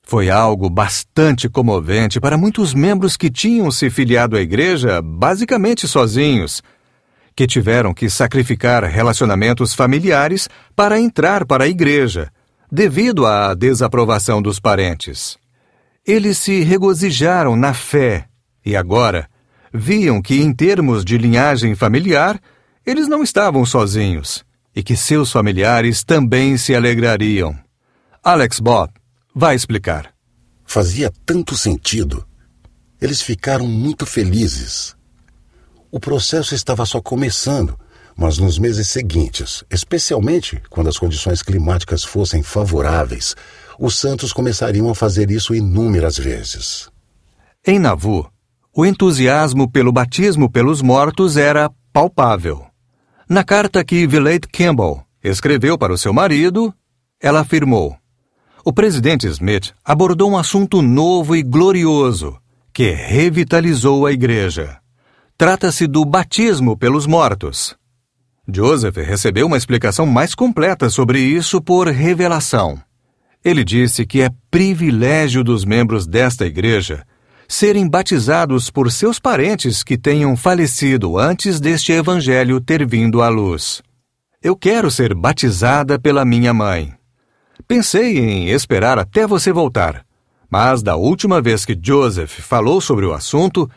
Foi 0.03 0.31
algo 0.31 0.71
bastante 0.71 1.49
comovente 1.49 2.19
para 2.19 2.38
muitos 2.38 2.73
membros 2.73 3.17
que 3.17 3.31
tinham 3.31 3.71
se 3.71 3.91
filiado 3.91 4.37
à 4.37 4.41
igreja 4.41 5.03
basicamente 5.03 5.87
sozinhos, 5.87 6.62
que 7.38 7.47
tiveram 7.47 7.95
que 7.95 8.11
sacrificar 8.11 8.83
relacionamentos 8.83 9.73
familiares 9.73 10.49
para 10.75 10.99
entrar 10.99 11.47
para 11.47 11.62
a 11.62 11.68
igreja 11.68 12.33
devido 12.68 13.25
à 13.25 13.54
desaprovação 13.54 14.42
dos 14.42 14.59
parentes. 14.59 15.38
Eles 16.04 16.37
se 16.38 16.62
regozijaram 16.62 17.54
na 17.54 17.73
fé 17.73 18.26
e 18.66 18.75
agora 18.75 19.28
viam 19.73 20.21
que, 20.21 20.40
em 20.42 20.52
termos 20.52 21.04
de 21.04 21.16
linhagem 21.16 21.76
familiar, 21.76 22.40
eles 22.85 23.07
não 23.07 23.23
estavam 23.23 23.64
sozinhos 23.64 24.45
e 24.75 24.83
que 24.83 24.97
seus 24.97 25.30
familiares 25.30 26.02
também 26.02 26.57
se 26.57 26.75
alegrariam. 26.75 27.57
Alex 28.21 28.59
Bott 28.59 28.92
vai 29.33 29.54
explicar. 29.54 30.12
Fazia 30.64 31.12
tanto 31.25 31.57
sentido. 31.57 32.26
Eles 33.00 33.23
ficaram 33.23 33.68
muito 33.68 34.04
felizes. 34.04 34.98
O 35.90 35.99
processo 35.99 36.54
estava 36.54 36.85
só 36.85 37.00
começando 37.00 37.78
mas 38.21 38.37
nos 38.37 38.59
meses 38.59 38.88
seguintes, 38.88 39.62
especialmente 39.71 40.61
quando 40.68 40.88
as 40.88 40.99
condições 40.99 41.40
climáticas 41.40 42.02
fossem 42.02 42.42
favoráveis, 42.42 43.37
os 43.78 43.97
santos 43.97 44.33
começariam 44.33 44.90
a 44.90 44.95
fazer 44.95 45.30
isso 45.30 45.54
inúmeras 45.54 46.18
vezes. 46.18 46.90
Em 47.64 47.78
Nauvoo, 47.78 48.28
o 48.76 48.85
entusiasmo 48.85 49.71
pelo 49.71 49.92
batismo 49.92 50.50
pelos 50.50 50.83
mortos 50.83 51.37
era 51.37 51.71
palpável. 51.92 52.66
Na 53.28 53.45
carta 53.45 53.85
que 53.85 54.04
Villate 54.04 54.49
Campbell 54.49 55.00
escreveu 55.23 55.78
para 55.78 55.92
o 55.92 55.99
seu 55.99 56.12
marido, 56.12 56.75
ela 57.21 57.40
afirmou: 57.40 57.97
O 58.64 58.73
presidente 58.73 59.28
Smith 59.28 59.73
abordou 59.85 60.28
um 60.28 60.37
assunto 60.37 60.83
novo 60.83 61.37
e 61.37 61.42
glorioso 61.45 62.37
que 62.73 62.90
revitalizou 62.90 64.07
a 64.07 64.12
igreja. 64.12 64.80
Trata-se 65.38 65.87
do 65.87 66.04
batismo 66.04 66.76
pelos 66.76 67.07
mortos. 67.07 67.76
Joseph 68.52 68.97
recebeu 68.97 69.47
uma 69.47 69.57
explicação 69.57 70.04
mais 70.04 70.35
completa 70.35 70.90
sobre 70.90 71.21
isso 71.21 71.62
por 71.62 71.87
revelação. 71.87 72.76
Ele 73.45 73.62
disse 73.62 74.04
que 74.04 74.21
é 74.21 74.30
privilégio 74.50 75.45
dos 75.45 75.64
membros 75.64 76.09
desta 76.09 76.45
igreja 76.45 77.07
serem 77.47 77.88
batizados 77.88 78.68
por 78.68 78.90
seus 78.90 79.21
parentes 79.21 79.85
que 79.85 79.97
tenham 79.97 80.37
falecido 80.37 81.16
antes 81.16 81.61
deste 81.61 81.92
evangelho 81.92 82.61
ter 82.61 82.85
vindo 82.85 83.23
à 83.23 83.28
luz. 83.28 83.80
Eu 84.42 84.57
quero 84.57 84.90
ser 84.90 85.14
batizada 85.14 86.00
pela 86.00 86.25
minha 86.25 86.52
mãe. 86.52 86.92
Pensei 87.68 88.18
em 88.18 88.49
esperar 88.49 88.99
até 88.99 89.25
você 89.25 89.52
voltar, 89.52 90.04
mas 90.50 90.83
da 90.83 90.97
última 90.97 91.40
vez 91.40 91.64
que 91.64 91.78
Joseph 91.80 92.40
falou 92.40 92.80
sobre 92.80 93.07
o 93.07 93.12
assunto, 93.12 93.71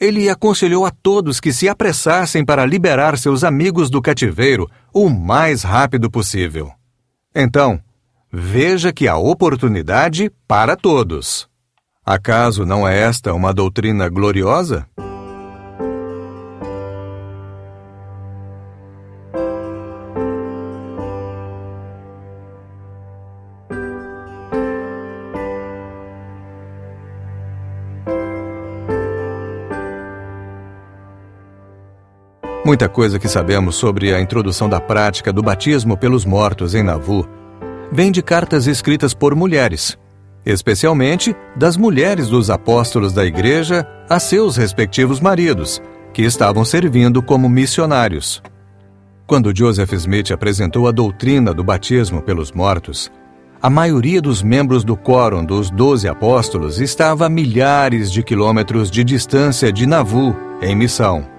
ele 0.00 0.28
aconselhou 0.28 0.86
a 0.86 0.90
todos 0.90 1.40
que 1.40 1.52
se 1.52 1.68
apressassem 1.68 2.44
para 2.44 2.64
liberar 2.64 3.18
seus 3.18 3.44
amigos 3.44 3.90
do 3.90 4.00
cativeiro 4.00 4.68
o 4.92 5.08
mais 5.08 5.62
rápido 5.62 6.10
possível. 6.10 6.70
Então, 7.34 7.80
veja 8.32 8.92
que 8.92 9.08
há 9.08 9.16
oportunidade 9.16 10.30
para 10.46 10.76
todos. 10.76 11.48
Acaso 12.04 12.64
não 12.64 12.86
é 12.86 12.98
esta 12.98 13.34
uma 13.34 13.52
doutrina 13.52 14.08
gloriosa? 14.08 14.86
Muita 32.68 32.86
coisa 32.86 33.18
que 33.18 33.30
sabemos 33.30 33.76
sobre 33.76 34.12
a 34.12 34.20
introdução 34.20 34.68
da 34.68 34.78
prática 34.78 35.32
do 35.32 35.42
batismo 35.42 35.96
pelos 35.96 36.26
mortos 36.26 36.74
em 36.74 36.82
Nauvoo 36.82 37.26
vem 37.90 38.12
de 38.12 38.20
cartas 38.22 38.66
escritas 38.66 39.14
por 39.14 39.34
mulheres, 39.34 39.96
especialmente 40.44 41.34
das 41.56 41.78
mulheres 41.78 42.28
dos 42.28 42.50
apóstolos 42.50 43.14
da 43.14 43.24
igreja 43.24 43.88
a 44.06 44.20
seus 44.20 44.58
respectivos 44.58 45.18
maridos, 45.18 45.80
que 46.12 46.20
estavam 46.20 46.62
servindo 46.62 47.22
como 47.22 47.48
missionários. 47.48 48.42
Quando 49.26 49.50
Joseph 49.56 49.94
Smith 49.94 50.30
apresentou 50.30 50.86
a 50.86 50.92
doutrina 50.92 51.54
do 51.54 51.64
batismo 51.64 52.20
pelos 52.20 52.52
mortos, 52.52 53.10
a 53.62 53.70
maioria 53.70 54.20
dos 54.20 54.42
membros 54.42 54.84
do 54.84 54.94
quórum 54.94 55.42
dos 55.42 55.70
doze 55.70 56.06
apóstolos 56.06 56.82
estava 56.82 57.24
a 57.24 57.30
milhares 57.30 58.12
de 58.12 58.22
quilômetros 58.22 58.90
de 58.90 59.02
distância 59.04 59.72
de 59.72 59.86
Nauvoo, 59.86 60.36
em 60.60 60.76
missão. 60.76 61.37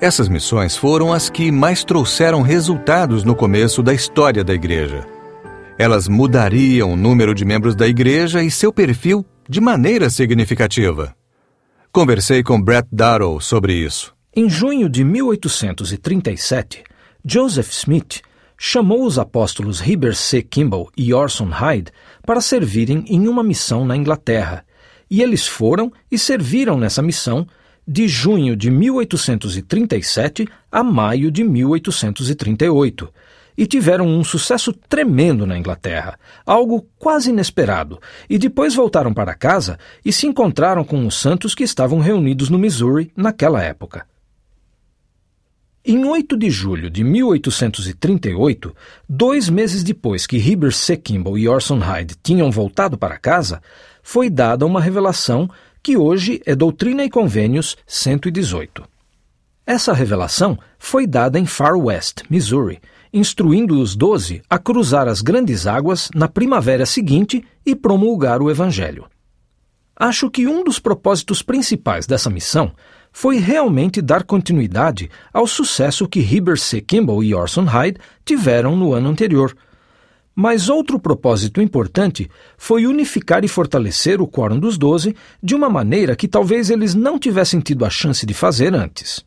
Essas 0.00 0.28
missões 0.28 0.76
foram 0.76 1.12
as 1.12 1.28
que 1.28 1.50
mais 1.50 1.82
trouxeram 1.82 2.40
resultados 2.40 3.24
no 3.24 3.34
começo 3.34 3.82
da 3.82 3.92
história 3.92 4.44
da 4.44 4.54
igreja. 4.54 5.04
Elas 5.76 6.06
mudariam 6.06 6.92
o 6.92 6.96
número 6.96 7.34
de 7.34 7.44
membros 7.44 7.74
da 7.74 7.88
igreja 7.88 8.40
e 8.40 8.48
seu 8.48 8.72
perfil 8.72 9.26
de 9.48 9.60
maneira 9.60 10.08
significativa. 10.08 11.16
Conversei 11.90 12.44
com 12.44 12.62
Brett 12.62 12.86
Darrow 12.92 13.40
sobre 13.40 13.74
isso. 13.74 14.14
Em 14.36 14.48
junho 14.48 14.88
de 14.88 15.02
1837, 15.02 16.84
Joseph 17.24 17.72
Smith 17.72 18.20
chamou 18.56 19.04
os 19.04 19.18
apóstolos 19.18 19.80
Heber 19.80 20.14
C. 20.14 20.42
Kimball 20.42 20.90
e 20.96 21.12
Orson 21.12 21.48
Hyde 21.48 21.90
para 22.24 22.40
servirem 22.40 23.04
em 23.08 23.26
uma 23.26 23.42
missão 23.42 23.84
na 23.84 23.96
Inglaterra, 23.96 24.64
e 25.10 25.22
eles 25.22 25.44
foram 25.44 25.90
e 26.08 26.16
serviram 26.16 26.78
nessa 26.78 27.02
missão 27.02 27.48
de 27.88 28.06
junho 28.06 28.54
de 28.54 28.70
1837 28.70 30.46
a 30.70 30.82
maio 30.84 31.30
de 31.30 31.42
1838, 31.42 33.10
e 33.56 33.66
tiveram 33.66 34.06
um 34.06 34.22
sucesso 34.22 34.72
tremendo 34.72 35.46
na 35.46 35.56
Inglaterra, 35.56 36.18
algo 36.44 36.86
quase 36.98 37.30
inesperado, 37.30 37.98
e 38.28 38.38
depois 38.38 38.74
voltaram 38.74 39.14
para 39.14 39.34
casa 39.34 39.78
e 40.04 40.12
se 40.12 40.26
encontraram 40.26 40.84
com 40.84 41.06
os 41.06 41.18
santos 41.18 41.54
que 41.54 41.64
estavam 41.64 41.98
reunidos 41.98 42.50
no 42.50 42.58
Missouri 42.58 43.10
naquela 43.16 43.62
época. 43.62 44.06
Em 45.84 46.04
8 46.04 46.36
de 46.36 46.50
julho 46.50 46.90
de 46.90 47.02
1838, 47.02 48.76
dois 49.08 49.48
meses 49.48 49.82
depois 49.82 50.26
que 50.26 50.36
Heber 50.36 50.72
C. 50.72 50.98
Kimball 50.98 51.38
e 51.38 51.48
Orson 51.48 51.78
Hyde 51.78 52.14
tinham 52.22 52.50
voltado 52.50 52.98
para 52.98 53.16
casa, 53.16 53.62
foi 54.02 54.28
dada 54.28 54.66
uma 54.66 54.82
revelação 54.82 55.48
que 55.88 55.96
hoje 55.96 56.42
é 56.44 56.54
Doutrina 56.54 57.02
e 57.02 57.08
Convênios 57.08 57.74
118. 57.86 58.84
Essa 59.64 59.94
revelação 59.94 60.58
foi 60.78 61.06
dada 61.06 61.38
em 61.38 61.46
Far 61.46 61.78
West, 61.78 62.24
Missouri, 62.28 62.78
instruindo 63.10 63.80
os 63.80 63.96
doze 63.96 64.42
a 64.50 64.58
cruzar 64.58 65.08
as 65.08 65.22
grandes 65.22 65.66
águas 65.66 66.10
na 66.14 66.28
primavera 66.28 66.84
seguinte 66.84 67.42
e 67.64 67.74
promulgar 67.74 68.42
o 68.42 68.50
Evangelho. 68.50 69.06
Acho 69.96 70.28
que 70.30 70.46
um 70.46 70.62
dos 70.62 70.78
propósitos 70.78 71.40
principais 71.40 72.06
dessa 72.06 72.28
missão 72.28 72.72
foi 73.10 73.38
realmente 73.38 74.02
dar 74.02 74.24
continuidade 74.24 75.10
ao 75.32 75.46
sucesso 75.46 76.06
que 76.06 76.20
Heber 76.20 76.58
C. 76.58 76.82
Kimball 76.82 77.24
e 77.24 77.34
Orson 77.34 77.64
Hyde 77.64 77.98
tiveram 78.26 78.76
no 78.76 78.92
ano 78.92 79.08
anterior. 79.08 79.56
Mas 80.40 80.68
outro 80.68 81.00
propósito 81.00 81.60
importante 81.60 82.30
foi 82.56 82.86
unificar 82.86 83.44
e 83.44 83.48
fortalecer 83.48 84.22
o 84.22 84.28
Quórum 84.28 84.56
dos 84.56 84.78
Doze 84.78 85.16
de 85.42 85.52
uma 85.52 85.68
maneira 85.68 86.14
que 86.14 86.28
talvez 86.28 86.70
eles 86.70 86.94
não 86.94 87.18
tivessem 87.18 87.58
tido 87.58 87.84
a 87.84 87.90
chance 87.90 88.24
de 88.24 88.32
fazer 88.32 88.72
antes. 88.72 89.24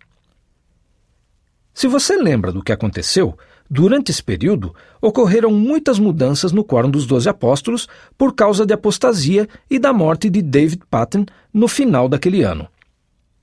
Se 1.73 1.85
você 1.85 2.15
lembra 2.15 2.53
do 2.53 2.63
que 2.63 2.71
aconteceu, 2.71 3.37
durante 3.69 4.09
esse 4.09 4.23
período 4.23 4.73
ocorreram 5.01 5.51
muitas 5.51 5.99
mudanças 5.99 6.53
no 6.53 6.63
Quórum 6.63 6.89
dos 6.89 7.05
Doze 7.05 7.27
Apóstolos 7.27 7.89
por 8.17 8.33
causa 8.33 8.65
de 8.65 8.73
apostasia 8.73 9.49
e 9.69 9.77
da 9.77 9.91
morte 9.91 10.29
de 10.29 10.41
David 10.41 10.83
Patton 10.89 11.25
no 11.53 11.67
final 11.67 12.07
daquele 12.07 12.41
ano. 12.41 12.69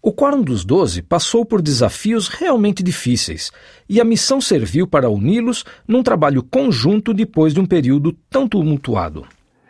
O 0.01 0.13
Quórum 0.13 0.43
dos 0.43 0.65
Doze 0.65 1.03
passou 1.03 1.45
por 1.45 1.61
desafios 1.61 2.29
realmente 2.29 2.83
difíceis, 2.83 3.51
e 3.89 4.01
a 4.01 4.05
missão 4.05 4.41
serviu 4.41 4.87
para 4.87 5.11
uni-los 5.11 5.65
num 5.87 6.03
trabalho 6.03 6.43
conjunto 6.43 7.13
depois 7.13 7.53
de 7.53 7.61
um 7.61 7.67
período 7.67 8.17
tão 8.31 8.49
tumultuado. 8.49 9.27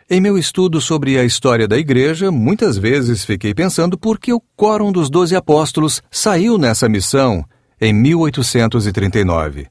Em 0.07 0.21
meu 0.21 0.37
estudo 0.37 0.79
sobre 0.79 1.17
a 1.17 1.23
história 1.23 1.67
da 1.67 1.77
Igreja, 1.77 2.31
muitas 2.31 2.77
vezes 2.77 3.25
fiquei 3.25 3.53
pensando 3.53 3.97
por 3.97 4.19
que 4.19 4.31
o 4.31 4.41
Quórum 4.55 4.91
dos 4.91 5.09
Doze 5.09 5.35
Apóstolos 5.35 6.01
saiu 6.11 6.57
nessa 6.57 6.87
missão 6.87 7.43
em 7.81 7.93
1839. 7.93 9.67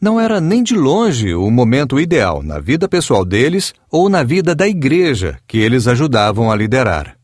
Não 0.00 0.18
era 0.18 0.40
nem 0.40 0.62
de 0.62 0.74
longe 0.74 1.32
o 1.34 1.48
momento 1.48 2.00
ideal 2.00 2.42
na 2.42 2.58
vida 2.58 2.88
pessoal 2.88 3.24
deles 3.24 3.72
ou 3.90 4.08
na 4.08 4.24
vida 4.24 4.54
da 4.54 4.66
Igreja 4.66 5.38
que 5.46 5.58
eles 5.58 5.86
ajudavam 5.86 6.50
a 6.50 6.56
liderar. 6.56 7.21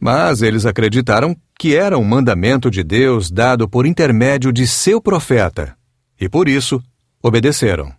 Mas 0.00 0.42
eles 0.42 0.64
acreditaram 0.64 1.36
que 1.58 1.74
era 1.74 1.98
um 1.98 2.04
mandamento 2.04 2.70
de 2.70 2.84
Deus 2.84 3.30
dado 3.30 3.68
por 3.68 3.84
intermédio 3.84 4.52
de 4.52 4.66
seu 4.66 5.00
profeta, 5.00 5.76
e 6.20 6.28
por 6.28 6.48
isso 6.48 6.80
obedeceram. 7.22 7.92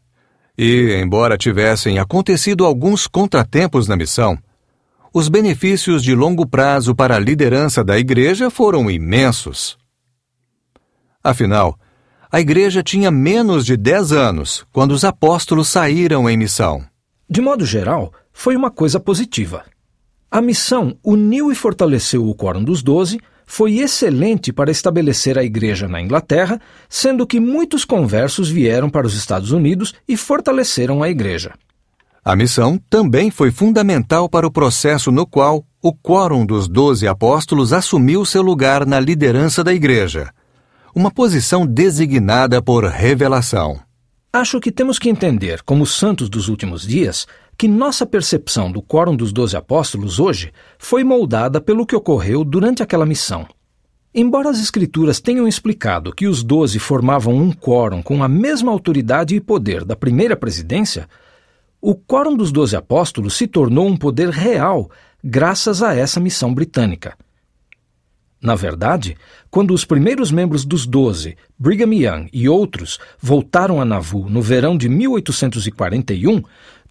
E, 0.57 0.97
embora 1.01 1.37
tivessem 1.37 1.99
acontecido 1.99 2.65
alguns 2.65 3.07
contratempos 3.07 3.87
na 3.87 3.95
missão, 3.95 4.37
os 5.13 5.27
benefícios 5.27 6.03
de 6.03 6.13
longo 6.13 6.45
prazo 6.45 6.93
para 6.93 7.15
a 7.15 7.19
liderança 7.19 7.83
da 7.83 7.97
igreja 7.97 8.49
foram 8.49 8.89
imensos. 8.89 9.77
Afinal, 11.23 11.77
a 12.31 12.39
igreja 12.39 12.83
tinha 12.83 13.09
menos 13.09 13.65
de 13.65 13.75
dez 13.75 14.11
anos 14.11 14.65
quando 14.71 14.91
os 14.91 15.03
apóstolos 15.03 15.67
saíram 15.67 16.29
em 16.29 16.37
missão. 16.37 16.85
De 17.29 17.41
modo 17.41 17.65
geral, 17.65 18.13
foi 18.31 18.55
uma 18.55 18.69
coisa 18.69 18.99
positiva. 18.99 19.65
A 20.31 20.41
missão 20.41 20.95
uniu 21.03 21.51
e 21.51 21.55
fortaleceu 21.55 22.27
o 22.27 22.35
Quórum 22.35 22.63
dos 22.63 22.83
Doze, 22.83 23.19
foi 23.47 23.79
excelente 23.79 24.53
para 24.53 24.69
estabelecer 24.69 25.39
a 25.39 25.43
igreja 25.43 25.87
na 25.87 25.99
Inglaterra, 25.99 26.61
sendo 26.87 27.25
que 27.25 27.39
muitos 27.39 27.83
conversos 27.83 28.47
vieram 28.47 28.91
para 28.91 29.07
os 29.07 29.15
Estados 29.15 29.51
Unidos 29.51 29.95
e 30.07 30.15
fortaleceram 30.15 31.01
a 31.01 31.09
igreja. 31.09 31.53
A 32.23 32.35
missão 32.35 32.79
também 32.91 33.31
foi 33.31 33.49
fundamental 33.49 34.29
para 34.29 34.45
o 34.45 34.51
processo 34.51 35.11
no 35.11 35.25
qual 35.25 35.65
o 35.81 35.91
Quórum 35.91 36.45
dos 36.45 36.67
Doze 36.67 37.07
Apóstolos 37.07 37.73
assumiu 37.73 38.23
seu 38.23 38.43
lugar 38.43 38.85
na 38.85 38.99
liderança 38.99 39.63
da 39.63 39.73
igreja, 39.73 40.29
uma 40.93 41.09
posição 41.09 41.65
designada 41.65 42.61
por 42.61 42.85
revelação. 42.85 43.79
Acho 44.31 44.59
que 44.59 44.71
temos 44.71 44.99
que 44.99 45.09
entender, 45.09 45.63
como 45.63 45.87
santos 45.87 46.29
dos 46.29 46.49
últimos 46.49 46.85
dias, 46.85 47.25
que 47.59 47.67
nossa 47.67 48.05
percepção 48.05 48.71
do 48.71 48.81
Quórum 48.81 49.17
dos 49.17 49.33
Doze 49.33 49.57
Apóstolos 49.57 50.17
hoje 50.17 50.53
foi 50.77 51.03
moldada 51.03 51.59
pelo 51.59 51.85
que 51.85 51.93
ocorreu 51.93 52.45
durante 52.45 52.81
aquela 52.81 53.05
missão. 53.05 53.45
Embora 54.15 54.49
as 54.49 54.61
Escrituras 54.61 55.19
tenham 55.19 55.45
explicado 55.45 56.13
que 56.13 56.25
os 56.25 56.41
doze 56.41 56.79
formavam 56.79 57.35
um 57.35 57.51
quórum 57.51 58.01
com 58.01 58.23
a 58.23 58.29
mesma 58.29 58.71
autoridade 58.71 59.35
e 59.35 59.41
poder 59.41 59.83
da 59.83 59.93
primeira 59.93 60.37
presidência, 60.37 61.09
o 61.81 61.93
Quórum 61.93 62.37
dos 62.37 62.49
Doze 62.49 62.77
Apóstolos 62.77 63.35
se 63.35 63.45
tornou 63.45 63.89
um 63.89 63.97
poder 63.97 64.29
real 64.29 64.89
graças 65.21 65.83
a 65.83 65.93
essa 65.93 66.17
missão 66.17 66.53
britânica. 66.53 67.17
Na 68.41 68.55
verdade, 68.55 69.17
quando 69.51 69.73
os 69.73 69.83
primeiros 69.83 70.31
membros 70.31 70.63
dos 70.63 70.85
Doze, 70.85 71.35
Brigham 71.57 71.93
Young 71.93 72.29
e 72.31 72.47
outros, 72.47 72.97
voltaram 73.19 73.81
a 73.81 73.85
Nauvoo 73.85 74.29
no 74.29 74.41
verão 74.41 74.77
de 74.77 74.87
1841, 74.87 76.41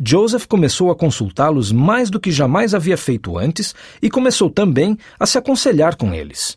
Joseph 0.05 0.47
começou 0.47 0.91
a 0.91 0.97
consultá-los 0.97 1.73
mais 1.73 2.09
do 2.09 2.21
que 2.21 2.31
jamais 2.31 2.75
havia 2.75 2.97
feito 2.97 3.37
antes 3.37 3.75
e 4.01 4.09
começou 4.09 4.49
também 4.49 4.97
a 5.19 5.27
se 5.27 5.39
aconselhar 5.39 5.97
com 5.97 6.15
eles. 6.15 6.57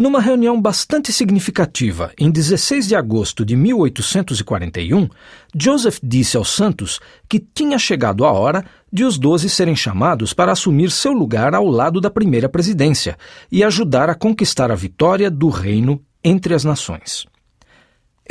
Numa 0.00 0.18
reunião 0.18 0.58
bastante 0.58 1.12
significativa, 1.12 2.10
em 2.18 2.30
16 2.30 2.88
de 2.88 2.96
agosto 2.96 3.44
de 3.44 3.54
1841, 3.54 5.08
Joseph 5.54 5.98
disse 6.02 6.38
aos 6.38 6.48
santos 6.48 6.98
que 7.28 7.38
tinha 7.38 7.78
chegado 7.78 8.24
a 8.24 8.32
hora 8.32 8.64
de 8.90 9.04
os 9.04 9.18
doze 9.18 9.50
serem 9.50 9.76
chamados 9.76 10.32
para 10.32 10.52
assumir 10.52 10.90
seu 10.90 11.12
lugar 11.12 11.54
ao 11.54 11.66
lado 11.66 12.00
da 12.00 12.08
primeira 12.08 12.48
presidência 12.48 13.18
e 13.52 13.62
ajudar 13.62 14.08
a 14.08 14.14
conquistar 14.14 14.70
a 14.70 14.74
vitória 14.74 15.30
do 15.30 15.50
reino 15.50 16.00
entre 16.24 16.54
as 16.54 16.64
nações. 16.64 17.26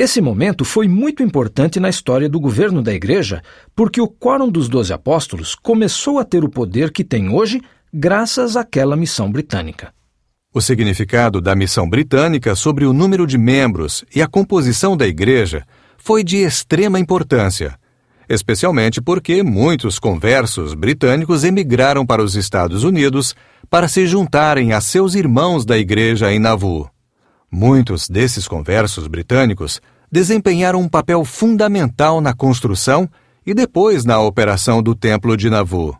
Esse 0.00 0.18
momento 0.22 0.64
foi 0.64 0.88
muito 0.88 1.22
importante 1.22 1.78
na 1.78 1.90
história 1.90 2.26
do 2.26 2.40
governo 2.40 2.80
da 2.80 2.90
Igreja, 2.90 3.42
porque 3.76 4.00
o 4.00 4.08
Quórum 4.08 4.48
dos 4.50 4.66
Doze 4.66 4.94
Apóstolos 4.94 5.54
começou 5.54 6.18
a 6.18 6.24
ter 6.24 6.42
o 6.42 6.48
poder 6.48 6.90
que 6.90 7.04
tem 7.04 7.28
hoje 7.28 7.60
graças 7.92 8.56
àquela 8.56 8.96
missão 8.96 9.30
britânica. 9.30 9.92
O 10.54 10.60
significado 10.62 11.38
da 11.38 11.54
missão 11.54 11.86
britânica 11.86 12.54
sobre 12.54 12.86
o 12.86 12.94
número 12.94 13.26
de 13.26 13.36
membros 13.36 14.02
e 14.16 14.22
a 14.22 14.26
composição 14.26 14.96
da 14.96 15.06
igreja 15.06 15.66
foi 15.98 16.24
de 16.24 16.38
extrema 16.38 16.98
importância, 16.98 17.78
especialmente 18.26 19.02
porque 19.02 19.42
muitos 19.42 19.98
conversos 19.98 20.72
britânicos 20.72 21.44
emigraram 21.44 22.06
para 22.06 22.22
os 22.22 22.36
Estados 22.36 22.84
Unidos 22.84 23.36
para 23.68 23.86
se 23.86 24.06
juntarem 24.06 24.72
a 24.72 24.80
seus 24.80 25.14
irmãos 25.14 25.66
da 25.66 25.76
igreja 25.76 26.32
em 26.32 26.38
Nauvoo. 26.38 26.88
Muitos 27.50 28.08
desses 28.08 28.46
conversos 28.46 29.06
britânicos 29.06 29.80
desempenharam 30.10 30.80
um 30.80 30.88
papel 30.88 31.24
fundamental 31.24 32.20
na 32.20 32.32
construção 32.32 33.08
e 33.44 33.52
depois 33.52 34.04
na 34.04 34.20
operação 34.20 34.82
do 34.82 34.94
Templo 34.94 35.36
de 35.36 35.50
Nauvoo. 35.50 35.96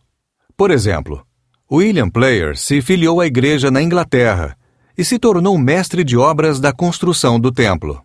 Por 0.56 0.70
exemplo, 0.70 1.24
William 1.70 2.10
Player 2.10 2.56
se 2.56 2.80
filiou 2.80 3.20
à 3.20 3.26
igreja 3.26 3.70
na 3.70 3.82
Inglaterra 3.82 4.56
e 4.96 5.04
se 5.04 5.18
tornou 5.18 5.56
mestre 5.56 6.04
de 6.04 6.16
obras 6.16 6.60
da 6.60 6.72
construção 6.72 7.40
do 7.40 7.50
templo. 7.50 8.02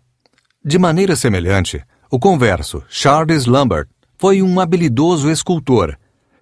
De 0.64 0.78
maneira 0.78 1.14
semelhante, 1.14 1.82
o 2.10 2.18
converso 2.18 2.82
Charles 2.88 3.46
Lambert 3.46 3.86
foi 4.16 4.40
um 4.42 4.58
habilidoso 4.58 5.30
escultor 5.30 5.96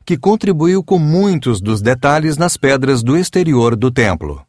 que 0.04 0.16
contribuiu 0.16 0.84
com 0.84 0.98
muitos 0.98 1.60
dos 1.60 1.80
detalhes 1.80 2.36
nas 2.36 2.56
pedras 2.56 3.02
do 3.02 3.16
exterior 3.16 3.74
do 3.74 3.90
templo. 3.90 4.44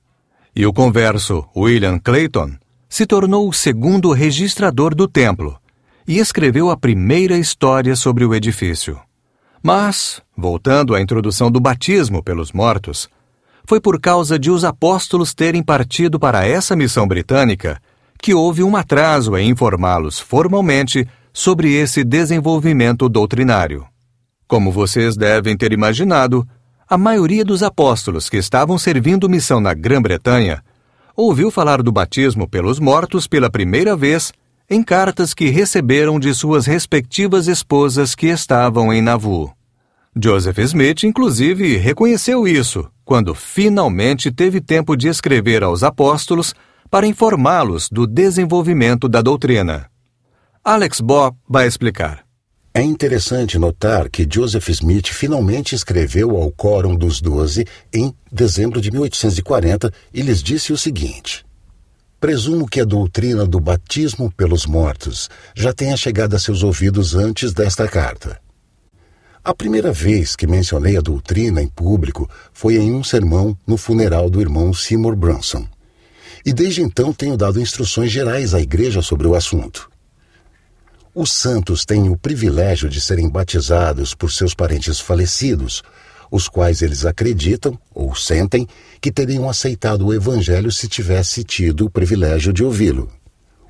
E 0.55 0.65
o 0.65 0.71
converso 0.71 1.45
William 1.55 1.99
Clayton 1.99 2.53
se 2.87 3.05
tornou 3.05 3.49
o 3.49 3.53
segundo 3.53 4.13
registrador 4.13 4.95
do 4.95 5.05
templo 5.05 5.59
e 6.07 6.17
escreveu 6.17 6.69
a 6.69 6.77
primeira 6.77 7.37
história 7.37 7.93
sobre 7.95 8.23
o 8.23 8.33
edifício. 8.33 8.97
Mas, 9.61 10.21
voltando 10.37 10.95
à 10.95 11.01
introdução 11.01 11.51
do 11.51 11.59
batismo 11.59 12.23
pelos 12.23 12.53
mortos, 12.53 13.09
foi 13.65 13.81
por 13.81 13.99
causa 13.99 14.39
de 14.39 14.49
os 14.49 14.63
apóstolos 14.63 15.33
terem 15.33 15.61
partido 15.61 16.17
para 16.19 16.47
essa 16.47 16.75
missão 16.75 17.05
britânica 17.05 17.81
que 18.21 18.33
houve 18.33 18.63
um 18.63 18.77
atraso 18.77 19.35
em 19.35 19.49
informá-los 19.49 20.19
formalmente 20.19 21.05
sobre 21.33 21.73
esse 21.73 22.01
desenvolvimento 22.01 23.09
doutrinário. 23.09 23.85
Como 24.47 24.71
vocês 24.71 25.17
devem 25.17 25.57
ter 25.57 25.73
imaginado, 25.73 26.47
a 26.88 26.98
maioria 26.98 27.43
dos 27.43 27.63
apóstolos 27.63 28.30
que 28.30 28.38
estavam 28.38 28.78
servindo 28.78 29.28
missão 29.28 29.60
na 29.60 29.74
Grã-Bretanha 29.74 30.63
ouviu 31.15 31.50
falar 31.50 31.82
do 31.82 31.91
batismo 31.91 32.48
pelos 32.48 32.80
mortos 32.80 33.28
pela 33.28 33.50
primeira 33.50 33.95
vez 33.95 34.32
em 34.69 34.84
cartas 34.84 35.34
que 35.34 35.50
receberam 35.50 36.19
de 36.19 36.34
suas 36.34 36.65
respectivas 36.65 37.48
esposas 37.48 38.13
que 38.13 38.28
estavam 38.28 38.93
em 38.93 39.02
Nauvoo. 39.02 39.52
Joseph 40.15 40.60
Smith, 40.60 41.04
inclusive, 41.04 41.78
reconheceu 41.78 42.48
isso 42.48 42.89
quando 43.04 43.36
finalmente 43.36 44.32
teve 44.32 44.62
tempo 44.62 44.95
de 44.95 45.08
escrever 45.08 45.63
aos 45.63 45.84
apóstolos 45.84 46.54
para 46.89 47.08
informá-los 47.08 47.89
do 47.89 48.08
desenvolvimento 48.08 49.10
da 49.10 49.21
doutrina. 49.21 49.88
Alex 50.63 51.02
Bob 51.02 51.36
vai 51.48 51.67
explicar. 51.67 52.24
É 52.77 52.81
interessante 52.81 53.57
notar 53.57 54.09
que 54.09 54.27
Joseph 54.29 54.67
Smith 54.67 55.07
finalmente 55.07 55.73
escreveu 55.73 56.35
ao 56.35 56.51
Quórum 56.51 56.93
dos 56.93 57.21
Doze 57.21 57.65
em 57.93 58.13
dezembro 58.29 58.81
de 58.81 58.91
1840 58.91 59.89
e 60.13 60.21
lhes 60.21 60.43
disse 60.43 60.73
o 60.73 60.77
seguinte: 60.77 61.45
Presumo 62.19 62.67
que 62.67 62.81
a 62.81 62.83
doutrina 62.83 63.45
do 63.45 63.61
batismo 63.61 64.29
pelos 64.29 64.65
mortos 64.65 65.29
já 65.55 65.71
tenha 65.71 65.95
chegado 65.95 66.35
a 66.35 66.39
seus 66.39 66.63
ouvidos 66.63 67.15
antes 67.15 67.53
desta 67.53 67.88
carta. 67.88 68.41
A 69.41 69.53
primeira 69.53 69.93
vez 69.93 70.35
que 70.35 70.45
mencionei 70.45 70.97
a 70.97 71.01
doutrina 71.01 71.61
em 71.61 71.69
público 71.69 72.29
foi 72.51 72.75
em 72.75 72.91
um 72.91 73.05
sermão 73.05 73.57
no 73.65 73.77
funeral 73.77 74.29
do 74.29 74.41
irmão 74.41 74.73
Seymour 74.73 75.15
Brunson. 75.15 75.65
E 76.45 76.51
desde 76.51 76.81
então 76.81 77.13
tenho 77.13 77.38
dado 77.38 77.61
instruções 77.61 78.11
gerais 78.11 78.53
à 78.53 78.59
igreja 78.59 79.01
sobre 79.01 79.27
o 79.27 79.33
assunto. 79.33 79.94
Os 81.17 81.32
santos 81.32 81.86
têm 81.86 82.10
o 82.10 82.17
privilégio 82.17 82.89
de 82.89 82.99
serem 82.99 83.30
batizados 83.30 84.13
por 84.13 84.30
seus 84.30 84.54
parentes 84.54 84.99
falecidos, 84.99 85.82
os 86.30 86.49
quais 86.49 86.82
eles 86.82 87.06
acreditam 87.06 87.80
ou 87.93 88.13
sentem 88.13 88.67
que 88.99 89.13
teriam 89.13 89.49
aceitado 89.49 90.06
o 90.06 90.13
Evangelho 90.13 90.69
se 90.73 90.89
tivesse 90.89 91.41
tido 91.41 91.86
o 91.86 91.89
privilégio 91.89 92.51
de 92.51 92.65
ouvi-lo. 92.65 93.10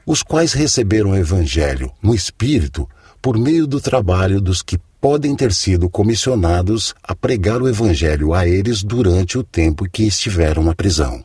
Os 0.08 0.24
quais 0.24 0.54
receberam 0.54 1.12
o 1.12 1.16
Evangelho 1.16 1.92
no 2.02 2.16
Espírito 2.16 2.90
por 3.22 3.38
meio 3.38 3.68
do 3.68 3.80
trabalho 3.80 4.42
dos 4.42 4.64
que 4.64 4.80
podem 5.00 5.36
ter 5.36 5.54
sido 5.54 5.88
comissionados 5.88 6.96
a 7.04 7.14
pregar 7.14 7.62
o 7.62 7.70
Evangelho 7.70 8.34
a 8.34 8.48
eles 8.48 8.82
durante 8.82 9.38
o 9.38 9.44
tempo 9.44 9.88
que 9.88 10.02
estiveram 10.02 10.64
na 10.64 10.74
prisão. 10.74 11.24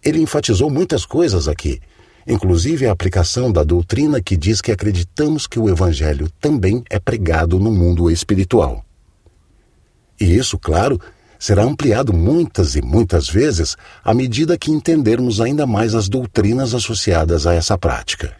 Ele 0.00 0.20
enfatizou 0.20 0.70
muitas 0.70 1.04
coisas 1.04 1.48
aqui, 1.48 1.80
inclusive 2.26 2.86
a 2.86 2.92
aplicação 2.92 3.52
da 3.52 3.62
doutrina 3.62 4.20
que 4.20 4.36
diz 4.36 4.60
que 4.60 4.72
acreditamos 4.72 5.46
que 5.46 5.58
o 5.58 5.68
Evangelho 5.68 6.28
também 6.40 6.82
é 6.88 6.98
pregado 6.98 7.58
no 7.58 7.70
mundo 7.70 8.10
espiritual. 8.10 8.84
E 10.20 10.36
isso, 10.36 10.58
claro, 10.58 11.00
será 11.38 11.62
ampliado 11.62 12.12
muitas 12.12 12.76
e 12.76 12.82
muitas 12.82 13.28
vezes 13.28 13.76
à 14.02 14.14
medida 14.14 14.56
que 14.56 14.70
entendermos 14.70 15.40
ainda 15.40 15.66
mais 15.66 15.94
as 15.94 16.08
doutrinas 16.08 16.74
associadas 16.74 17.46
a 17.46 17.54
essa 17.54 17.76
prática. 17.76 18.34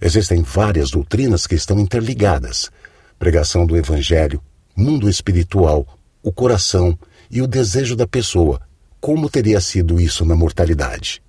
Existem 0.00 0.42
várias 0.42 0.90
doutrinas 0.90 1.46
que 1.46 1.54
estão 1.54 1.78
interligadas: 1.80 2.70
pregação 3.18 3.64
do 3.64 3.76
Evangelho, 3.76 4.42
mundo 4.76 5.08
espiritual, 5.08 5.86
o 6.22 6.30
coração 6.30 6.98
e 7.30 7.40
o 7.40 7.46
desejo 7.46 7.96
da 7.96 8.06
pessoa. 8.06 8.60
Como 9.00 9.30
teria 9.30 9.60
sido 9.60 10.00
isso 10.00 10.24
na 10.24 10.34
mortalidade? 10.34 11.22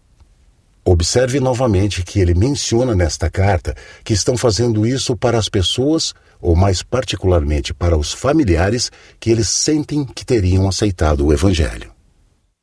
Observe 0.89 1.41
novamente 1.41 2.01
que 2.01 2.21
ele 2.21 2.33
menciona 2.33 2.95
nesta 2.95 3.29
carta 3.29 3.75
que 4.05 4.13
estão 4.13 4.37
fazendo 4.37 4.87
isso 4.87 5.17
para 5.17 5.37
as 5.37 5.49
pessoas, 5.49 6.13
ou 6.39 6.55
mais 6.55 6.81
particularmente 6.81 7.73
para 7.73 7.97
os 7.97 8.13
familiares, 8.13 8.89
que 9.19 9.29
eles 9.29 9.49
sentem 9.49 10.05
que 10.05 10.25
teriam 10.25 10.65
aceitado 10.65 11.25
o 11.25 11.33
Evangelho. 11.33 11.91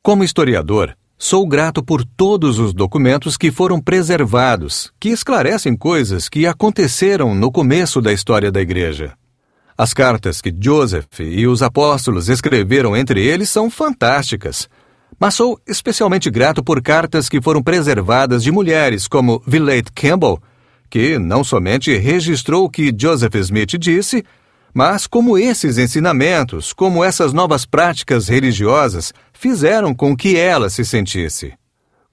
Como 0.01 0.23
historiador, 0.23 0.95
Sou 1.17 1.47
grato 1.47 1.81
por 1.81 2.03
todos 2.03 2.59
os 2.59 2.73
documentos 2.73 3.37
que 3.37 3.49
foram 3.49 3.79
preservados, 3.79 4.91
que 4.99 5.09
esclarecem 5.09 5.73
coisas 5.77 6.27
que 6.27 6.45
aconteceram 6.45 7.33
no 7.33 7.49
começo 7.49 8.01
da 8.01 8.11
história 8.11 8.51
da 8.51 8.59
Igreja. 8.59 9.13
As 9.77 9.93
cartas 9.93 10.41
que 10.41 10.53
Joseph 10.57 11.19
e 11.19 11.45
os 11.47 11.61
apóstolos 11.61 12.27
escreveram 12.27 12.97
entre 12.97 13.23
eles 13.25 13.49
são 13.49 13.69
fantásticas. 13.69 14.67
Mas 15.19 15.35
sou 15.35 15.59
especialmente 15.65 16.29
grato 16.29 16.63
por 16.63 16.81
cartas 16.81 17.29
que 17.29 17.41
foram 17.41 17.63
preservadas 17.63 18.43
de 18.43 18.51
mulheres 18.51 19.07
como 19.07 19.41
Villette 19.47 19.91
Campbell, 19.93 20.41
que 20.89 21.17
não 21.17 21.43
somente 21.43 21.95
registrou 21.97 22.65
o 22.65 22.69
que 22.69 22.95
Joseph 22.97 23.35
Smith 23.35 23.77
disse, 23.77 24.23
mas 24.73 25.07
como 25.07 25.37
esses 25.37 25.77
ensinamentos, 25.77 26.73
como 26.73 27.03
essas 27.03 27.31
novas 27.31 27.65
práticas 27.65 28.27
religiosas 28.27 29.13
fizeram 29.31 29.93
com 29.95 30.15
que 30.15 30.35
ela 30.35 30.69
se 30.69 30.83
sentisse. 30.83 31.53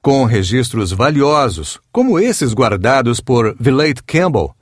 Com 0.01 0.25
registros 0.25 0.93
valiosos, 0.93 1.81
como 1.91 2.19
esses 2.19 2.53
guardados 2.53 3.21
por 3.21 3.57
Villate 3.59 4.03
Campbell, 4.05 4.55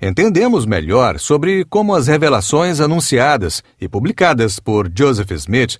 entendemos 0.00 0.66
melhor 0.66 1.18
sobre 1.18 1.64
como 1.64 1.94
as 1.94 2.06
revelações 2.06 2.80
anunciadas 2.80 3.62
e 3.80 3.88
publicadas 3.88 4.60
por 4.60 4.90
Joseph 4.94 5.30
Smith 5.32 5.78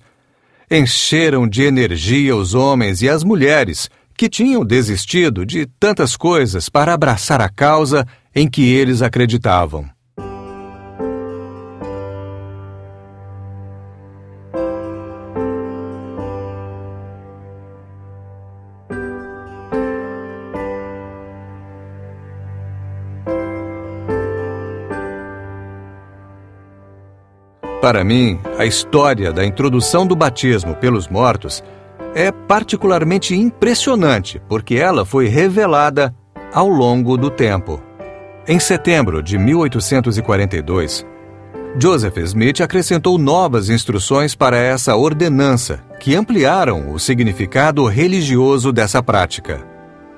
encheram 0.69 1.47
de 1.47 1.63
energia 1.63 2.35
os 2.35 2.53
homens 2.53 3.01
e 3.01 3.09
as 3.09 3.23
mulheres 3.23 3.89
que 4.15 4.29
tinham 4.29 4.65
desistido 4.65 5.45
de 5.45 5.65
tantas 5.79 6.17
coisas 6.17 6.69
para 6.69 6.93
abraçar 6.93 7.41
a 7.41 7.49
causa 7.49 8.05
em 8.35 8.49
que 8.49 8.63
eles 8.63 9.01
acreditavam. 9.01 9.89
Para 27.89 28.03
mim, 28.03 28.39
a 28.55 28.67
história 28.67 29.33
da 29.33 29.43
introdução 29.43 30.05
do 30.05 30.15
batismo 30.15 30.75
pelos 30.75 31.07
mortos 31.07 31.63
é 32.13 32.31
particularmente 32.31 33.35
impressionante 33.35 34.39
porque 34.47 34.75
ela 34.75 35.03
foi 35.03 35.27
revelada 35.27 36.13
ao 36.53 36.67
longo 36.67 37.17
do 37.17 37.31
tempo. 37.31 37.81
Em 38.47 38.59
setembro 38.59 39.23
de 39.23 39.39
1842, 39.39 41.03
Joseph 41.79 42.17
Smith 42.17 42.61
acrescentou 42.61 43.17
novas 43.17 43.71
instruções 43.71 44.35
para 44.35 44.57
essa 44.57 44.95
ordenança 44.95 45.83
que 45.99 46.15
ampliaram 46.15 46.93
o 46.93 46.99
significado 46.99 47.83
religioso 47.87 48.71
dessa 48.71 49.01
prática. 49.01 49.65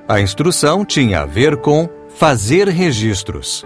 A 0.10 0.20
instrução 0.20 0.84
tinha 0.84 1.22
a 1.22 1.26
ver 1.26 1.56
com 1.56 1.88
fazer 2.18 2.68
registros. 2.68 3.66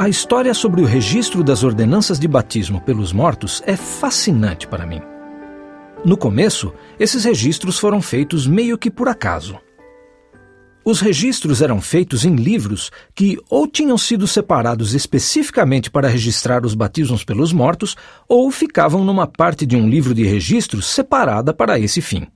A 0.00 0.08
história 0.08 0.54
sobre 0.54 0.80
o 0.80 0.86
registro 0.86 1.44
das 1.44 1.62
ordenanças 1.62 2.18
de 2.18 2.26
batismo 2.26 2.80
pelos 2.80 3.12
mortos 3.12 3.62
é 3.66 3.76
fascinante 3.76 4.66
para 4.66 4.86
mim. 4.86 5.02
No 6.02 6.16
começo, 6.16 6.72
esses 6.98 7.24
registros 7.24 7.78
foram 7.78 8.00
feitos 8.00 8.46
meio 8.46 8.78
que 8.78 8.90
por 8.90 9.08
acaso. 9.08 9.60
Os 10.82 11.02
registros 11.02 11.60
eram 11.60 11.82
feitos 11.82 12.24
em 12.24 12.34
livros 12.34 12.90
que 13.14 13.36
ou 13.50 13.66
tinham 13.66 13.98
sido 13.98 14.26
separados 14.26 14.94
especificamente 14.94 15.90
para 15.90 16.08
registrar 16.08 16.64
os 16.64 16.74
batismos 16.74 17.22
pelos 17.22 17.52
mortos, 17.52 17.94
ou 18.26 18.50
ficavam 18.50 19.04
numa 19.04 19.26
parte 19.26 19.66
de 19.66 19.76
um 19.76 19.86
livro 19.86 20.14
de 20.14 20.24
registros 20.24 20.86
separada 20.86 21.52
para 21.52 21.78
esse 21.78 22.00
fim. 22.00 22.26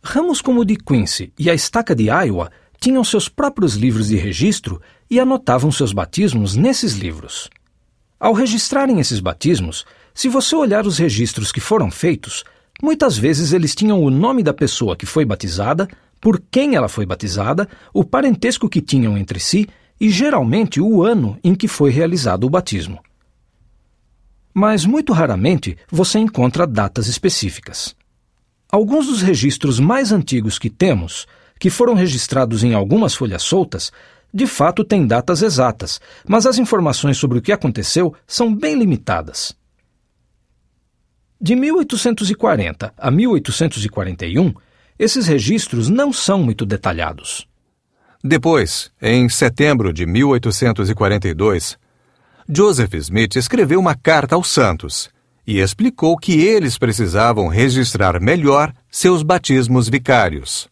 Ramos 0.00 0.40
como 0.40 0.60
o 0.60 0.64
de 0.64 0.76
Quincy 0.76 1.32
e 1.36 1.50
a 1.50 1.54
Estaca 1.54 1.92
de 1.92 2.04
Iowa 2.04 2.52
tinham 2.80 3.02
seus 3.02 3.28
próprios 3.28 3.74
livros 3.74 4.06
de 4.06 4.16
registro 4.16 4.80
e 5.10 5.18
anotavam 5.18 5.70
seus 5.70 5.92
batismos 5.92 6.54
nesses 6.54 6.94
livros. 6.94 7.48
Ao 8.20 8.32
registrarem 8.32 8.98
esses 9.00 9.20
batismos, 9.20 9.84
se 10.12 10.28
você 10.28 10.56
olhar 10.56 10.86
os 10.86 10.98
registros 10.98 11.52
que 11.52 11.60
foram 11.60 11.90
feitos, 11.90 12.44
muitas 12.82 13.16
vezes 13.16 13.52
eles 13.52 13.74
tinham 13.74 14.02
o 14.02 14.10
nome 14.10 14.42
da 14.42 14.52
pessoa 14.52 14.96
que 14.96 15.06
foi 15.06 15.24
batizada, 15.24 15.88
por 16.20 16.42
quem 16.50 16.74
ela 16.74 16.88
foi 16.88 17.06
batizada, 17.06 17.68
o 17.94 18.04
parentesco 18.04 18.68
que 18.68 18.80
tinham 18.80 19.16
entre 19.16 19.38
si 19.38 19.68
e 20.00 20.10
geralmente 20.10 20.80
o 20.80 21.02
ano 21.02 21.38
em 21.42 21.54
que 21.54 21.68
foi 21.68 21.90
realizado 21.90 22.44
o 22.44 22.50
batismo. 22.50 22.98
Mas 24.52 24.84
muito 24.84 25.12
raramente 25.12 25.76
você 25.90 26.18
encontra 26.18 26.66
datas 26.66 27.06
específicas. 27.06 27.94
Alguns 28.70 29.06
dos 29.06 29.22
registros 29.22 29.78
mais 29.78 30.10
antigos 30.10 30.58
que 30.58 30.68
temos, 30.68 31.26
que 31.58 31.70
foram 31.70 31.94
registrados 31.94 32.62
em 32.64 32.74
algumas 32.74 33.14
folhas 33.14 33.42
soltas, 33.42 33.92
de 34.32 34.46
fato 34.46 34.84
têm 34.84 35.06
datas 35.06 35.42
exatas, 35.42 36.00
mas 36.26 36.46
as 36.46 36.58
informações 36.58 37.16
sobre 37.16 37.38
o 37.38 37.42
que 37.42 37.52
aconteceu 37.52 38.14
são 38.26 38.54
bem 38.54 38.78
limitadas. 38.78 39.56
De 41.40 41.54
1840 41.54 42.92
a 42.96 43.10
1841, 43.10 44.52
esses 44.98 45.26
registros 45.26 45.88
não 45.88 46.12
são 46.12 46.42
muito 46.42 46.66
detalhados. 46.66 47.46
Depois, 48.22 48.90
em 49.00 49.28
setembro 49.28 49.92
de 49.92 50.04
1842, 50.04 51.78
Joseph 52.48 52.94
Smith 52.94 53.36
escreveu 53.36 53.78
uma 53.78 53.94
carta 53.94 54.34
aos 54.34 54.48
santos 54.48 55.08
e 55.46 55.60
explicou 55.60 56.16
que 56.16 56.40
eles 56.40 56.76
precisavam 56.76 57.46
registrar 57.46 58.20
melhor 58.20 58.72
seus 58.90 59.22
batismos 59.22 59.88
vicários. 59.88 60.68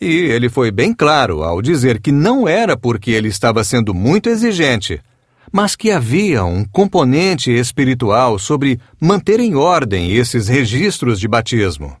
E 0.00 0.06
ele 0.06 0.48
foi 0.48 0.70
bem 0.70 0.94
claro 0.94 1.42
ao 1.42 1.60
dizer 1.60 2.00
que 2.00 2.10
não 2.10 2.48
era 2.48 2.74
porque 2.74 3.10
ele 3.10 3.28
estava 3.28 3.62
sendo 3.62 3.92
muito 3.92 4.30
exigente, 4.30 4.98
mas 5.52 5.76
que 5.76 5.90
havia 5.90 6.42
um 6.42 6.64
componente 6.64 7.50
espiritual 7.50 8.38
sobre 8.38 8.80
manter 8.98 9.40
em 9.40 9.54
ordem 9.54 10.12
esses 10.12 10.48
registros 10.48 11.20
de 11.20 11.28
batismo. 11.28 11.94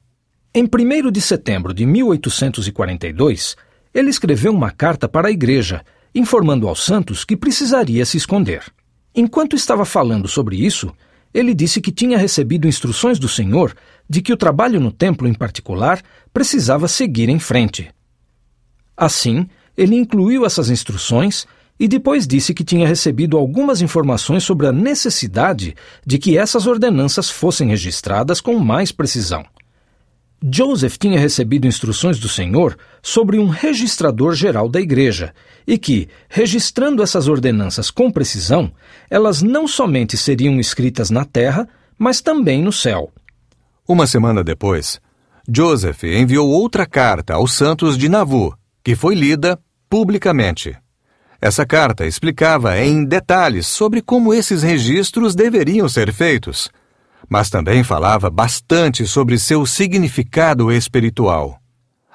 Em 0.54 0.64
1 0.64 1.10
de 1.10 1.20
setembro 1.20 1.74
de 1.74 1.84
1842, 1.84 3.54
ele 3.92 4.08
escreveu 4.08 4.52
uma 4.52 4.70
carta 4.70 5.06
para 5.06 5.28
a 5.28 5.32
igreja, 5.32 5.84
informando 6.14 6.68
aos 6.68 6.82
santos 6.84 7.24
que 7.24 7.36
precisaria 7.36 8.06
se 8.06 8.16
esconder. 8.16 8.62
Enquanto 9.14 9.54
estava 9.54 9.84
falando 9.84 10.26
sobre 10.26 10.56
isso, 10.64 10.90
ele 11.34 11.54
disse 11.54 11.80
que 11.80 11.92
tinha 11.92 12.18
recebido 12.18 12.66
instruções 12.66 13.18
do 13.18 13.28
Senhor 13.28 13.74
de 14.08 14.20
que 14.20 14.32
o 14.32 14.36
trabalho 14.36 14.80
no 14.80 14.90
templo 14.90 15.28
em 15.28 15.34
particular 15.34 16.02
precisava 16.32 16.88
seguir 16.88 17.28
em 17.28 17.38
frente. 17.38 17.90
Assim, 18.96 19.46
ele 19.76 19.96
incluiu 19.96 20.44
essas 20.44 20.70
instruções 20.70 21.46
e 21.78 21.88
depois 21.88 22.26
disse 22.26 22.52
que 22.52 22.62
tinha 22.62 22.86
recebido 22.86 23.38
algumas 23.38 23.80
informações 23.80 24.44
sobre 24.44 24.66
a 24.66 24.72
necessidade 24.72 25.74
de 26.06 26.18
que 26.18 26.36
essas 26.36 26.66
ordenanças 26.66 27.30
fossem 27.30 27.68
registradas 27.68 28.40
com 28.40 28.58
mais 28.58 28.92
precisão. 28.92 29.44
Joseph 30.42 30.96
tinha 30.96 31.18
recebido 31.18 31.66
instruções 31.66 32.18
do 32.18 32.28
Senhor 32.28 32.76
sobre 33.02 33.38
um 33.38 33.46
registrador 33.46 34.34
geral 34.34 34.68
da 34.68 34.80
igreja 34.80 35.34
e 35.66 35.76
que, 35.78 36.08
registrando 36.28 37.02
essas 37.02 37.28
ordenanças 37.28 37.90
com 37.90 38.10
precisão, 38.10 38.72
elas 39.10 39.42
não 39.42 39.68
somente 39.68 40.16
seriam 40.16 40.58
escritas 40.58 41.10
na 41.10 41.24
terra, 41.24 41.68
mas 41.98 42.22
também 42.22 42.62
no 42.62 42.72
céu. 42.72 43.12
Uma 43.86 44.06
semana 44.06 44.42
depois, 44.42 45.00
Joseph 45.52 46.04
enviou 46.04 46.48
outra 46.48 46.86
carta 46.86 47.34
aos 47.34 47.52
santos 47.54 47.98
de 47.98 48.08
Navu, 48.08 48.56
que 48.84 48.94
foi 48.94 49.16
lida 49.16 49.58
publicamente. 49.88 50.76
Essa 51.40 51.66
carta 51.66 52.06
explicava 52.06 52.78
em 52.78 53.04
detalhes 53.04 53.66
sobre 53.66 54.00
como 54.00 54.32
esses 54.32 54.62
registros 54.62 55.34
deveriam 55.34 55.88
ser 55.88 56.12
feitos, 56.12 56.70
mas 57.28 57.50
também 57.50 57.82
falava 57.82 58.30
bastante 58.30 59.06
sobre 59.06 59.38
seu 59.38 59.66
significado 59.66 60.70
espiritual. 60.70 61.58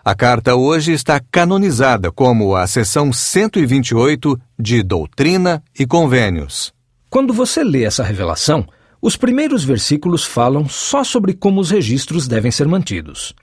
A 0.03 0.15
carta 0.15 0.55
hoje 0.55 0.93
está 0.93 1.19
canonizada 1.19 2.11
como 2.11 2.55
a 2.55 2.65
seção 2.67 3.11
128 3.11 4.39
de 4.57 4.81
Doutrina 4.83 5.61
e 5.77 5.85
Convênios. 5.85 6.71
Quando 7.09 7.33
você 7.33 7.63
lê 7.63 7.83
essa 7.83 8.03
revelação, 8.03 8.65
os 9.01 9.15
primeiros 9.15 9.63
versículos 9.63 10.23
falam 10.23 10.67
só 10.67 11.03
sobre 11.03 11.33
como 11.33 11.61
os 11.61 11.69
registros 11.69 12.27
devem 12.27 12.51
ser 12.51 12.67
mantidos. 12.67 13.35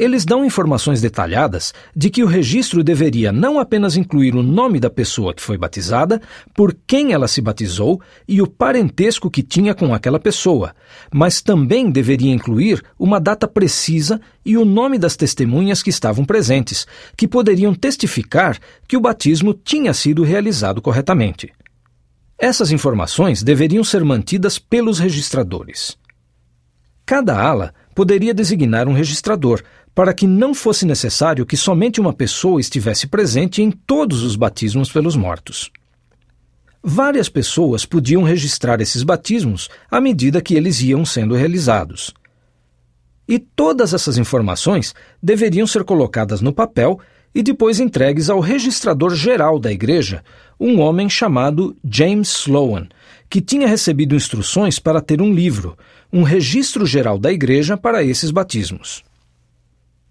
Eles 0.00 0.24
dão 0.24 0.42
informações 0.46 1.02
detalhadas 1.02 1.74
de 1.94 2.08
que 2.08 2.22
o 2.22 2.26
registro 2.26 2.82
deveria 2.82 3.30
não 3.30 3.58
apenas 3.58 3.96
incluir 3.96 4.34
o 4.34 4.42
nome 4.42 4.80
da 4.80 4.88
pessoa 4.88 5.34
que 5.34 5.42
foi 5.42 5.58
batizada, 5.58 6.22
por 6.54 6.74
quem 6.86 7.12
ela 7.12 7.28
se 7.28 7.42
batizou 7.42 8.00
e 8.26 8.40
o 8.40 8.46
parentesco 8.46 9.30
que 9.30 9.42
tinha 9.42 9.74
com 9.74 9.92
aquela 9.92 10.18
pessoa, 10.18 10.74
mas 11.12 11.42
também 11.42 11.90
deveria 11.90 12.32
incluir 12.32 12.82
uma 12.98 13.20
data 13.20 13.46
precisa 13.46 14.18
e 14.42 14.56
o 14.56 14.64
nome 14.64 14.96
das 14.96 15.16
testemunhas 15.16 15.82
que 15.82 15.90
estavam 15.90 16.24
presentes, 16.24 16.86
que 17.14 17.28
poderiam 17.28 17.74
testificar 17.74 18.58
que 18.88 18.96
o 18.96 19.00
batismo 19.02 19.52
tinha 19.52 19.92
sido 19.92 20.22
realizado 20.22 20.80
corretamente. 20.80 21.52
Essas 22.40 22.72
informações 22.72 23.42
deveriam 23.42 23.84
ser 23.84 24.02
mantidas 24.02 24.58
pelos 24.58 24.98
registradores. 24.98 25.98
Cada 27.04 27.38
ala 27.38 27.74
poderia 27.94 28.32
designar 28.32 28.88
um 28.88 28.94
registrador, 28.94 29.62
para 29.94 30.14
que 30.14 30.26
não 30.26 30.54
fosse 30.54 30.86
necessário 30.86 31.44
que 31.44 31.54
somente 31.54 32.00
uma 32.00 32.14
pessoa 32.14 32.58
estivesse 32.58 33.06
presente 33.08 33.60
em 33.60 33.70
todos 33.70 34.22
os 34.22 34.36
batismos 34.36 34.90
pelos 34.90 35.16
mortos. 35.16 35.70
Várias 36.82 37.28
pessoas 37.28 37.84
podiam 37.84 38.22
registrar 38.22 38.80
esses 38.80 39.02
batismos 39.02 39.68
à 39.90 40.00
medida 40.00 40.40
que 40.40 40.54
eles 40.54 40.80
iam 40.80 41.04
sendo 41.04 41.34
realizados. 41.34 42.14
E 43.28 43.38
todas 43.38 43.92
essas 43.92 44.16
informações 44.16 44.94
deveriam 45.22 45.66
ser 45.66 45.84
colocadas 45.84 46.40
no 46.40 46.54
papel 46.54 46.98
e 47.34 47.42
depois 47.42 47.78
entregues 47.78 48.28
ao 48.28 48.40
registrador 48.40 49.14
geral 49.14 49.58
da 49.58 49.70
igreja, 49.70 50.24
um 50.58 50.80
homem 50.80 51.08
chamado 51.08 51.76
James 51.84 52.28
Sloan, 52.28 52.88
que 53.28 53.40
tinha 53.40 53.68
recebido 53.68 54.16
instruções 54.16 54.78
para 54.78 55.00
ter 55.00 55.22
um 55.22 55.32
livro, 55.32 55.78
um 56.12 56.22
registro 56.22 56.84
geral 56.84 57.18
da 57.18 57.32
igreja 57.32 57.76
para 57.76 58.02
esses 58.02 58.30
batismos. 58.30 59.04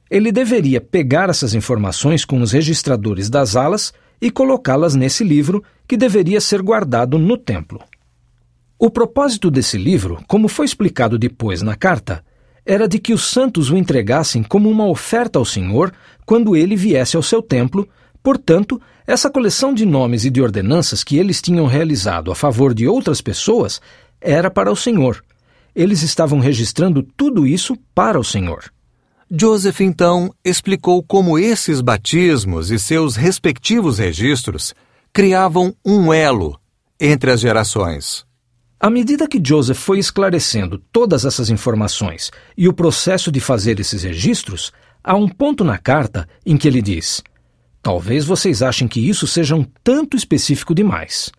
Ele 0.09 0.31
deveria 0.31 0.81
pegar 0.81 1.29
essas 1.29 1.53
informações 1.53 2.25
com 2.25 2.41
os 2.41 2.51
registradores 2.51 3.29
das 3.29 3.55
alas 3.55 3.93
e 4.21 4.31
colocá-las 4.31 4.95
nesse 4.95 5.23
livro, 5.23 5.63
que 5.87 5.95
deveria 5.95 6.41
ser 6.41 6.61
guardado 6.61 7.19
no 7.19 7.37
templo. 7.37 7.79
O 8.77 8.89
propósito 8.89 9.51
desse 9.51 9.77
livro, 9.77 10.23
como 10.27 10.47
foi 10.47 10.65
explicado 10.65 11.19
depois 11.19 11.61
na 11.61 11.75
carta, 11.75 12.23
era 12.65 12.87
de 12.87 12.99
que 12.99 13.13
os 13.13 13.29
santos 13.29 13.69
o 13.69 13.77
entregassem 13.77 14.43
como 14.43 14.69
uma 14.69 14.85
oferta 14.85 15.39
ao 15.39 15.45
Senhor 15.45 15.93
quando 16.25 16.55
ele 16.55 16.75
viesse 16.75 17.15
ao 17.15 17.23
seu 17.23 17.41
templo. 17.41 17.87
Portanto, 18.21 18.79
essa 19.07 19.29
coleção 19.29 19.73
de 19.73 19.85
nomes 19.85 20.25
e 20.25 20.29
de 20.29 20.41
ordenanças 20.41 21.03
que 21.03 21.17
eles 21.17 21.41
tinham 21.41 21.65
realizado 21.65 22.31
a 22.31 22.35
favor 22.35 22.73
de 22.73 22.87
outras 22.87 23.21
pessoas 23.21 23.81
era 24.21 24.51
para 24.51 24.71
o 24.71 24.75
Senhor. 24.75 25.23
Eles 25.75 26.03
estavam 26.03 26.39
registrando 26.39 27.01
tudo 27.01 27.47
isso 27.47 27.75
para 27.95 28.19
o 28.19 28.23
Senhor. 28.23 28.71
Joseph 29.31 29.81
então 29.81 30.33
explicou 30.43 31.03
como 31.03 31.37
esses 31.37 31.81
batismos 31.81 32.71
e 32.71 32.79
seus 32.79 33.15
respectivos 33.15 33.99
registros 33.99 34.73
criavam 35.13 35.73
um 35.85 36.13
elo 36.13 36.59
entre 36.99 37.31
as 37.31 37.39
gerações. 37.39 38.28
À 38.79 38.89
medida 38.89 39.27
que 39.27 39.41
Joseph 39.45 39.77
foi 39.77 39.99
esclarecendo 39.99 40.81
todas 40.91 41.25
essas 41.25 41.49
informações 41.49 42.31
e 42.57 42.65
o 42.65 42.73
processo 42.73 43.29
de 43.29 43.41
fazer 43.41 43.77
esses 43.77 44.03
registros, 44.03 44.71
há 45.03 45.15
um 45.15 45.27
ponto 45.27 45.65
na 45.65 45.77
carta 45.77 46.25
em 46.45 46.55
que 46.55 46.65
ele 46.65 46.81
diz: 46.81 47.21
Talvez 47.83 48.23
vocês 48.23 48.63
achem 48.63 48.87
que 48.87 49.01
isso 49.01 49.27
seja 49.27 49.53
um 49.53 49.65
tanto 49.83 50.15
específico 50.15 50.73
demais. 50.73 51.29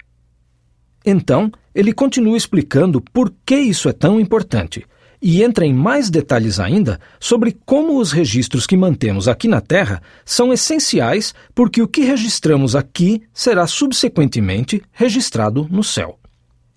Então, 1.02 1.50
ele 1.74 1.94
continua 1.94 2.36
explicando 2.36 3.00
por 3.00 3.32
que 3.46 3.56
isso 3.56 3.88
é 3.88 3.92
tão 3.94 4.20
importante 4.20 4.84
e 5.22 5.42
entra 5.42 5.64
em 5.64 5.72
mais 5.72 6.10
detalhes 6.10 6.60
ainda 6.60 7.00
sobre 7.18 7.58
como 7.64 7.98
os 7.98 8.12
registros 8.12 8.66
que 8.66 8.76
mantemos 8.76 9.28
aqui 9.28 9.48
na 9.48 9.62
Terra 9.62 10.02
são 10.26 10.52
essenciais 10.52 11.34
porque 11.54 11.80
o 11.80 11.88
que 11.88 12.02
registramos 12.02 12.76
aqui 12.76 13.22
será 13.32 13.66
subsequentemente 13.66 14.82
registrado 14.92 15.66
no 15.70 15.82
céu. 15.82 16.19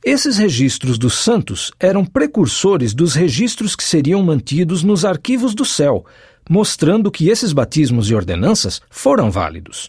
Esses 0.06 0.38
registros 0.38 0.98
dos 0.98 1.18
santos 1.20 1.72
eram 1.80 2.04
precursores 2.04 2.94
dos 2.94 3.16
registros 3.16 3.74
que 3.74 3.84
seriam 3.86 4.22
mantidos 4.22 4.84
nos 4.84 5.06
arquivos 5.06 5.56
do 5.56 5.64
céu, 5.64 6.06
mostrando 6.50 7.10
que 7.10 7.30
esses 7.30 7.54
batismos 7.54 8.10
e 8.10 8.16
ordenanças 8.16 8.82
foram 8.90 9.32
válidos. 9.32 9.88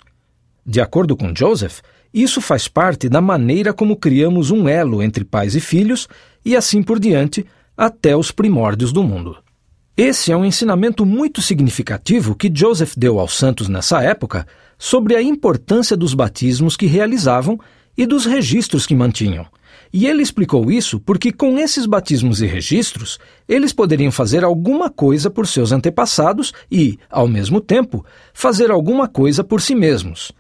De 0.64 0.81
acordo 0.81 1.16
com 1.16 1.35
Joseph, 1.35 1.81
isso 2.12 2.40
faz 2.40 2.68
parte 2.68 3.09
da 3.09 3.20
maneira 3.20 3.72
como 3.72 3.96
criamos 3.96 4.53
um 4.53 4.68
elo 4.68 5.03
entre 5.03 5.24
pais 5.24 5.57
e 5.57 5.61
filhos 5.61 6.07
e 6.44 6.55
assim 6.55 6.81
por 6.81 7.00
diante 7.00 7.44
até 7.77 8.16
os 8.16 8.31
primórdios 8.31 8.92
do 8.92 9.03
mundo. 9.03 9.37
Esse 9.96 10.31
é 10.31 10.37
um 10.37 10.44
ensinamento 10.44 11.05
muito 11.05 11.42
significativo 11.42 12.37
que 12.37 12.53
Joseph 12.55 12.94
deu 12.96 13.18
aos 13.18 13.37
santos 13.37 13.68
nessa 13.68 14.00
época 14.00 14.46
sobre 14.79 15.16
a 15.16 15.22
importância 15.22 15.96
dos 15.96 16.14
batismos 16.14 16.77
que 16.77 16.87
realizavam 16.87 17.59
e 17.98 18.07
dos 18.07 18.27
registros 18.27 18.87
que 18.87 18.94
mantinham. 18.94 19.46
E 19.96 20.09
ele 20.09 20.24
explicou 20.24 20.72
isso 20.72 20.98
porque, 20.98 21.30
com 21.30 21.57
esses 21.57 21.87
batismos 21.87 22.42
e 22.42 22.46
registros, 22.46 23.16
eles 23.48 23.72
poderiam 23.72 24.11
fazer 24.11 24.42
alguma 24.42 24.90
coisa 24.90 25.30
por 25.30 25.46
seus 25.46 25.70
antepassados 25.70 26.52
e, 26.68 26.98
ao 27.09 27.28
mesmo 27.28 27.61
tempo, 27.61 28.04
fazer 28.33 28.72
alguma 28.72 29.07
coisa 29.07 29.44
por 29.44 29.62
si 29.62 29.72
mesmos. 29.72 30.33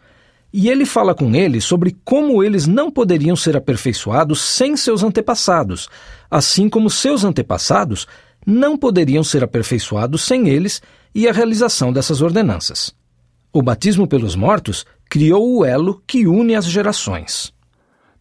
E 0.52 0.68
ele 0.68 0.84
fala 0.84 1.14
com 1.14 1.32
eles 1.36 1.62
sobre 1.62 1.96
como 2.04 2.42
eles 2.42 2.66
não 2.66 2.90
poderiam 2.90 3.36
ser 3.36 3.56
aperfeiçoados 3.56 4.42
sem 4.42 4.76
seus 4.76 5.04
antepassados, 5.04 5.88
assim 6.28 6.68
como 6.68 6.90
seus 6.90 7.22
antepassados 7.22 8.08
não 8.44 8.76
poderiam 8.76 9.22
ser 9.22 9.44
aperfeiçoados 9.44 10.22
sem 10.22 10.48
eles 10.48 10.82
e 11.14 11.28
a 11.28 11.32
realização 11.32 11.92
dessas 11.92 12.20
ordenanças. 12.20 12.92
O 13.52 13.62
batismo 13.62 14.08
pelos 14.08 14.34
mortos 14.34 14.84
criou 15.08 15.58
o 15.58 15.64
elo 15.64 16.02
que 16.08 16.26
une 16.26 16.56
as 16.56 16.64
gerações. 16.64 17.53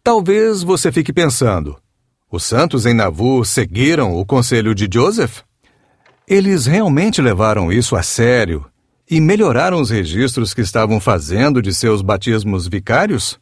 Talvez 0.04 0.62
você 0.62 0.92
fique 0.92 1.14
pensando: 1.14 1.78
os 2.30 2.44
santos 2.44 2.84
em 2.84 2.92
Navu 2.92 3.42
seguiram 3.42 4.14
o 4.14 4.26
conselho 4.26 4.74
de 4.74 4.86
Joseph? 4.92 5.40
Eles 6.28 6.66
realmente 6.66 7.22
levaram 7.22 7.72
isso 7.72 7.96
a 7.96 8.02
sério 8.02 8.66
e 9.10 9.18
melhoraram 9.18 9.80
os 9.80 9.88
registros 9.88 10.52
que 10.52 10.60
estavam 10.60 11.00
fazendo 11.00 11.62
de 11.62 11.72
seus 11.72 12.02
batismos 12.02 12.68
vicários? 12.68 13.38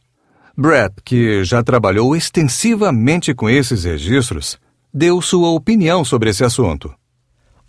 Brett, 0.57 0.95
que 1.03 1.43
já 1.43 1.61
trabalhou 1.61 2.15
extensivamente 2.15 3.33
com 3.33 3.49
esses 3.49 3.83
registros, 3.83 4.57
deu 4.93 5.21
sua 5.21 5.49
opinião 5.49 6.05
sobre 6.05 6.29
esse 6.29 6.45
assunto. 6.45 6.95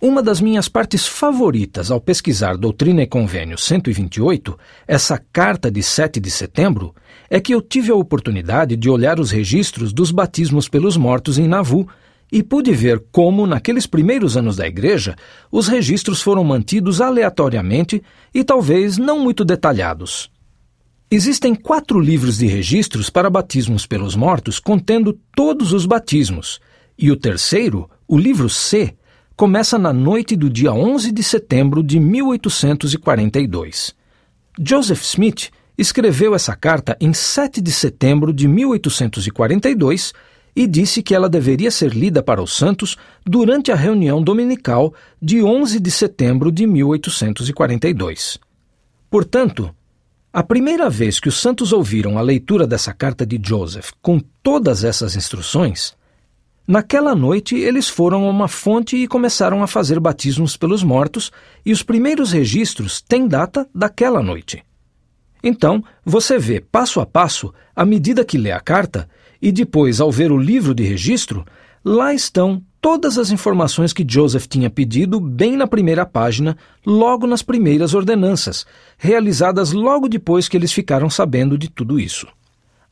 Uma 0.00 0.22
das 0.22 0.40
minhas 0.40 0.68
partes 0.68 1.06
favoritas 1.06 1.90
ao 1.90 2.00
pesquisar 2.00 2.56
Doutrina 2.56 3.02
e 3.02 3.06
Convênio 3.06 3.56
128, 3.56 4.58
essa 4.86 5.18
carta 5.32 5.70
de 5.70 5.82
7 5.82 6.20
de 6.20 6.30
setembro, 6.30 6.94
é 7.30 7.40
que 7.40 7.54
eu 7.54 7.62
tive 7.62 7.90
a 7.90 7.94
oportunidade 7.94 8.76
de 8.76 8.90
olhar 8.90 9.18
os 9.18 9.30
registros 9.30 9.92
dos 9.92 10.10
batismos 10.10 10.68
pelos 10.68 10.96
mortos 10.96 11.38
em 11.38 11.48
Nauvoo 11.48 11.88
e 12.30 12.42
pude 12.42 12.72
ver 12.72 13.02
como, 13.12 13.46
naqueles 13.46 13.86
primeiros 13.86 14.36
anos 14.36 14.56
da 14.56 14.66
igreja, 14.66 15.14
os 15.50 15.68
registros 15.68 16.20
foram 16.20 16.42
mantidos 16.42 17.00
aleatoriamente 17.00 18.02
e 18.34 18.42
talvez 18.42 18.98
não 18.98 19.20
muito 19.20 19.44
detalhados. 19.44 20.30
Existem 21.10 21.54
quatro 21.54 22.00
livros 22.00 22.38
de 22.38 22.46
registros 22.46 23.08
para 23.08 23.30
batismos 23.30 23.86
pelos 23.86 24.16
mortos 24.16 24.58
contendo 24.58 25.18
todos 25.34 25.72
os 25.72 25.86
batismos, 25.86 26.60
e 26.98 27.10
o 27.10 27.16
terceiro, 27.16 27.88
o 28.08 28.18
livro 28.18 28.50
C, 28.50 28.94
começa 29.36 29.76
na 29.78 29.92
noite 29.92 30.36
do 30.36 30.48
dia 30.48 30.72
11 30.72 31.10
de 31.10 31.22
setembro 31.22 31.82
de 31.82 31.98
1842. 31.98 33.94
Joseph 34.60 35.02
Smith 35.02 35.50
escreveu 35.76 36.34
essa 36.34 36.54
carta 36.54 36.96
em 37.00 37.12
7 37.12 37.60
de 37.60 37.72
setembro 37.72 38.32
de 38.32 38.46
1842 38.46 40.12
e 40.54 40.68
disse 40.68 41.02
que 41.02 41.12
ela 41.14 41.28
deveria 41.28 41.70
ser 41.70 41.92
lida 41.92 42.22
para 42.22 42.40
os 42.40 42.56
santos 42.56 42.96
durante 43.26 43.72
a 43.72 43.74
reunião 43.74 44.22
dominical 44.22 44.94
de 45.20 45.42
11 45.42 45.80
de 45.80 45.90
setembro 45.90 46.52
de 46.52 46.64
1842. 46.64 48.38
Portanto, 49.10 49.74
a 50.32 50.44
primeira 50.44 50.88
vez 50.88 51.18
que 51.18 51.28
os 51.28 51.40
santos 51.40 51.72
ouviram 51.72 52.18
a 52.18 52.20
leitura 52.20 52.68
dessa 52.68 52.92
carta 52.92 53.26
de 53.26 53.40
Joseph 53.44 53.90
com 54.00 54.20
todas 54.42 54.84
essas 54.84 55.16
instruções, 55.16 55.96
naquela 56.66 57.14
noite 57.14 57.56
eles 57.56 57.88
foram 57.88 58.24
a 58.24 58.30
uma 58.30 58.48
fonte 58.48 58.96
e 58.96 59.08
começaram 59.08 59.62
a 59.62 59.66
fazer 59.66 59.98
batismos 60.00 60.56
pelos 60.56 60.82
mortos, 60.82 61.30
e 61.64 61.72
os 61.72 61.82
primeiros 61.82 62.32
registros 62.32 63.00
têm 63.00 63.26
data 63.26 63.68
daquela 63.74 64.22
noite. 64.22 64.62
Então, 65.42 65.84
você 66.04 66.38
vê 66.38 66.60
passo 66.60 67.00
a 67.00 67.06
passo, 67.06 67.52
à 67.76 67.84
medida 67.84 68.24
que 68.24 68.38
lê 68.38 68.50
a 68.50 68.60
carta, 68.60 69.08
e 69.42 69.52
depois, 69.52 70.00
ao 70.00 70.10
ver 70.10 70.32
o 70.32 70.38
livro 70.38 70.74
de 70.74 70.82
registro, 70.82 71.44
lá 71.84 72.14
estão 72.14 72.62
todas 72.80 73.18
as 73.18 73.30
informações 73.30 73.92
que 73.92 74.06
Joseph 74.06 74.46
tinha 74.46 74.70
pedido 74.70 75.20
bem 75.20 75.56
na 75.56 75.66
primeira 75.66 76.06
página, 76.06 76.56
logo 76.84 77.26
nas 77.26 77.42
primeiras 77.42 77.92
ordenanças, 77.92 78.66
realizadas 78.96 79.72
logo 79.72 80.08
depois 80.08 80.48
que 80.48 80.56
eles 80.56 80.72
ficaram 80.72 81.10
sabendo 81.10 81.58
de 81.58 81.70
tudo 81.70 82.00
isso. 82.00 82.26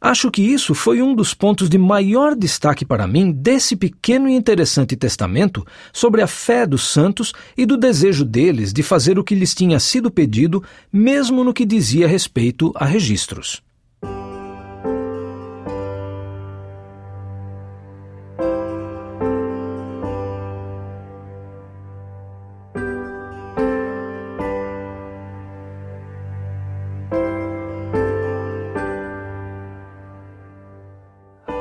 Acho 0.04 0.32
que 0.32 0.42
isso 0.42 0.74
foi 0.74 1.00
um 1.00 1.14
dos 1.14 1.32
pontos 1.32 1.68
de 1.68 1.78
maior 1.78 2.34
destaque 2.34 2.84
para 2.84 3.06
mim 3.06 3.30
desse 3.30 3.76
pequeno 3.76 4.28
e 4.28 4.34
interessante 4.34 4.96
testamento 4.96 5.64
sobre 5.92 6.20
a 6.20 6.26
fé 6.26 6.66
dos 6.66 6.88
santos 6.88 7.32
e 7.56 7.64
do 7.64 7.76
desejo 7.76 8.24
deles 8.24 8.72
de 8.72 8.82
fazer 8.82 9.16
o 9.16 9.22
que 9.22 9.36
lhes 9.36 9.54
tinha 9.54 9.78
sido 9.78 10.10
pedido, 10.10 10.60
mesmo 10.92 11.44
no 11.44 11.54
que 11.54 11.64
dizia 11.64 12.08
respeito 12.08 12.72
a 12.74 12.84
registros. 12.84 13.62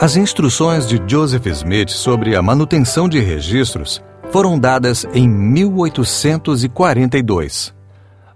As 0.01 0.17
instruções 0.17 0.85
de 0.87 0.99
Joseph 1.05 1.45
Smith 1.45 1.91
sobre 1.91 2.35
a 2.35 2.41
manutenção 2.41 3.07
de 3.07 3.19
registros 3.19 4.01
foram 4.31 4.57
dadas 4.57 5.05
em 5.13 5.29
1842. 5.29 7.71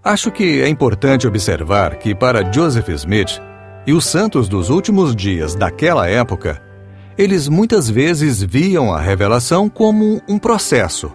Acho 0.04 0.30
que 0.30 0.62
é 0.62 0.70
importante 0.70 1.26
observar 1.26 1.96
que, 1.96 2.14
para 2.14 2.54
Joseph 2.54 2.90
Smith 2.90 3.42
e 3.88 3.94
os 3.94 4.06
santos 4.06 4.48
dos 4.48 4.70
últimos 4.70 5.16
dias 5.16 5.56
daquela 5.56 6.08
época, 6.08 6.62
eles 7.18 7.48
muitas 7.48 7.90
vezes 7.90 8.44
viam 8.44 8.94
a 8.94 9.02
revelação 9.02 9.68
como 9.68 10.22
um 10.30 10.38
processo. 10.38 11.12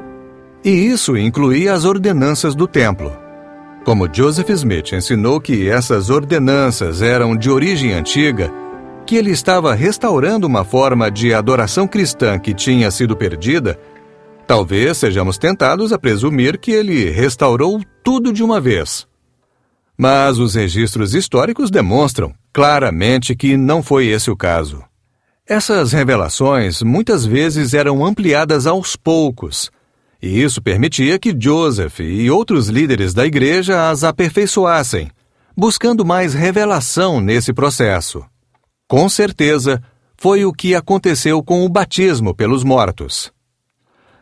E 0.64 0.70
isso 0.70 1.16
incluía 1.16 1.74
as 1.74 1.84
ordenanças 1.84 2.56
do 2.56 2.66
templo. 2.66 3.16
Como 3.84 4.12
Joseph 4.12 4.50
Smith 4.50 4.94
ensinou 4.94 5.40
que 5.40 5.68
essas 5.68 6.10
ordenanças 6.10 7.02
eram 7.02 7.36
de 7.36 7.48
origem 7.48 7.92
antiga, 7.92 8.52
que 9.06 9.16
ele 9.16 9.30
estava 9.30 9.74
restaurando 9.74 10.46
uma 10.46 10.64
forma 10.64 11.10
de 11.10 11.34
adoração 11.34 11.86
cristã 11.86 12.38
que 12.38 12.54
tinha 12.54 12.90
sido 12.90 13.16
perdida, 13.16 13.78
talvez 14.46 14.98
sejamos 14.98 15.38
tentados 15.38 15.92
a 15.92 15.98
presumir 15.98 16.58
que 16.58 16.70
ele 16.70 17.10
restaurou 17.10 17.80
tudo 18.02 18.32
de 18.32 18.42
uma 18.42 18.60
vez. 18.60 19.06
Mas 19.96 20.38
os 20.38 20.54
registros 20.54 21.14
históricos 21.14 21.70
demonstram 21.70 22.32
claramente 22.52 23.34
que 23.34 23.56
não 23.56 23.82
foi 23.82 24.06
esse 24.06 24.30
o 24.30 24.36
caso. 24.36 24.82
Essas 25.46 25.92
revelações 25.92 26.82
muitas 26.82 27.26
vezes 27.26 27.74
eram 27.74 28.04
ampliadas 28.04 28.66
aos 28.66 28.96
poucos, 28.96 29.70
e 30.22 30.42
isso 30.42 30.62
permitia 30.62 31.18
que 31.18 31.34
Joseph 31.38 32.00
e 32.00 32.30
outros 32.30 32.68
líderes 32.68 33.14
da 33.14 33.26
igreja 33.26 33.90
as 33.90 34.04
aperfeiçoassem, 34.04 35.10
buscando 35.56 36.04
mais 36.04 36.34
revelação 36.34 37.20
nesse 37.20 37.52
processo. 37.52 38.24
Com 38.90 39.09
certeza, 39.09 39.81
foi 40.16 40.44
o 40.44 40.53
que 40.53 40.74
aconteceu 40.74 41.40
com 41.44 41.64
o 41.64 41.68
batismo 41.68 42.35
pelos 42.35 42.64
mortos. 42.64 43.31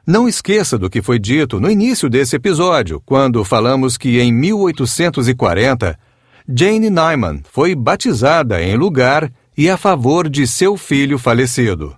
Não 0.06 0.28
esqueça 0.28 0.76
do 0.76 0.90
que 0.90 1.00
foi 1.00 1.18
dito 1.18 1.58
no 1.58 1.70
início 1.70 2.06
desse 2.10 2.36
episódio, 2.36 3.02
quando 3.06 3.42
falamos 3.46 3.96
que 3.96 4.20
em 4.20 4.30
1840 4.30 5.98
Jane 6.46 6.90
Nyman 6.90 7.40
foi 7.50 7.74
batizada 7.74 8.62
em 8.62 8.76
lugar 8.76 9.32
e 9.56 9.70
a 9.70 9.78
favor 9.78 10.28
de 10.28 10.46
seu 10.46 10.76
filho 10.76 11.18
falecido. 11.18 11.96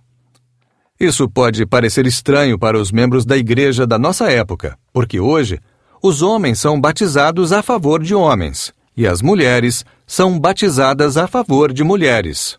Isso 0.98 1.28
pode 1.28 1.66
parecer 1.66 2.06
estranho 2.06 2.56
para 2.56 2.78
os 2.78 2.92
membros 2.92 3.26
da 3.26 3.36
igreja 3.36 3.84
da 3.84 3.98
nossa 3.98 4.30
época, 4.30 4.78
porque 4.92 5.18
hoje 5.18 5.58
os 6.00 6.22
homens 6.22 6.60
são 6.60 6.80
batizados 6.80 7.52
a 7.52 7.64
favor 7.64 8.00
de 8.00 8.14
homens 8.14 8.72
e 8.96 9.06
as 9.06 9.22
mulheres 9.22 9.84
são 10.06 10.38
batizadas 10.38 11.16
a 11.16 11.26
favor 11.26 11.72
de 11.72 11.84
mulheres. 11.84 12.58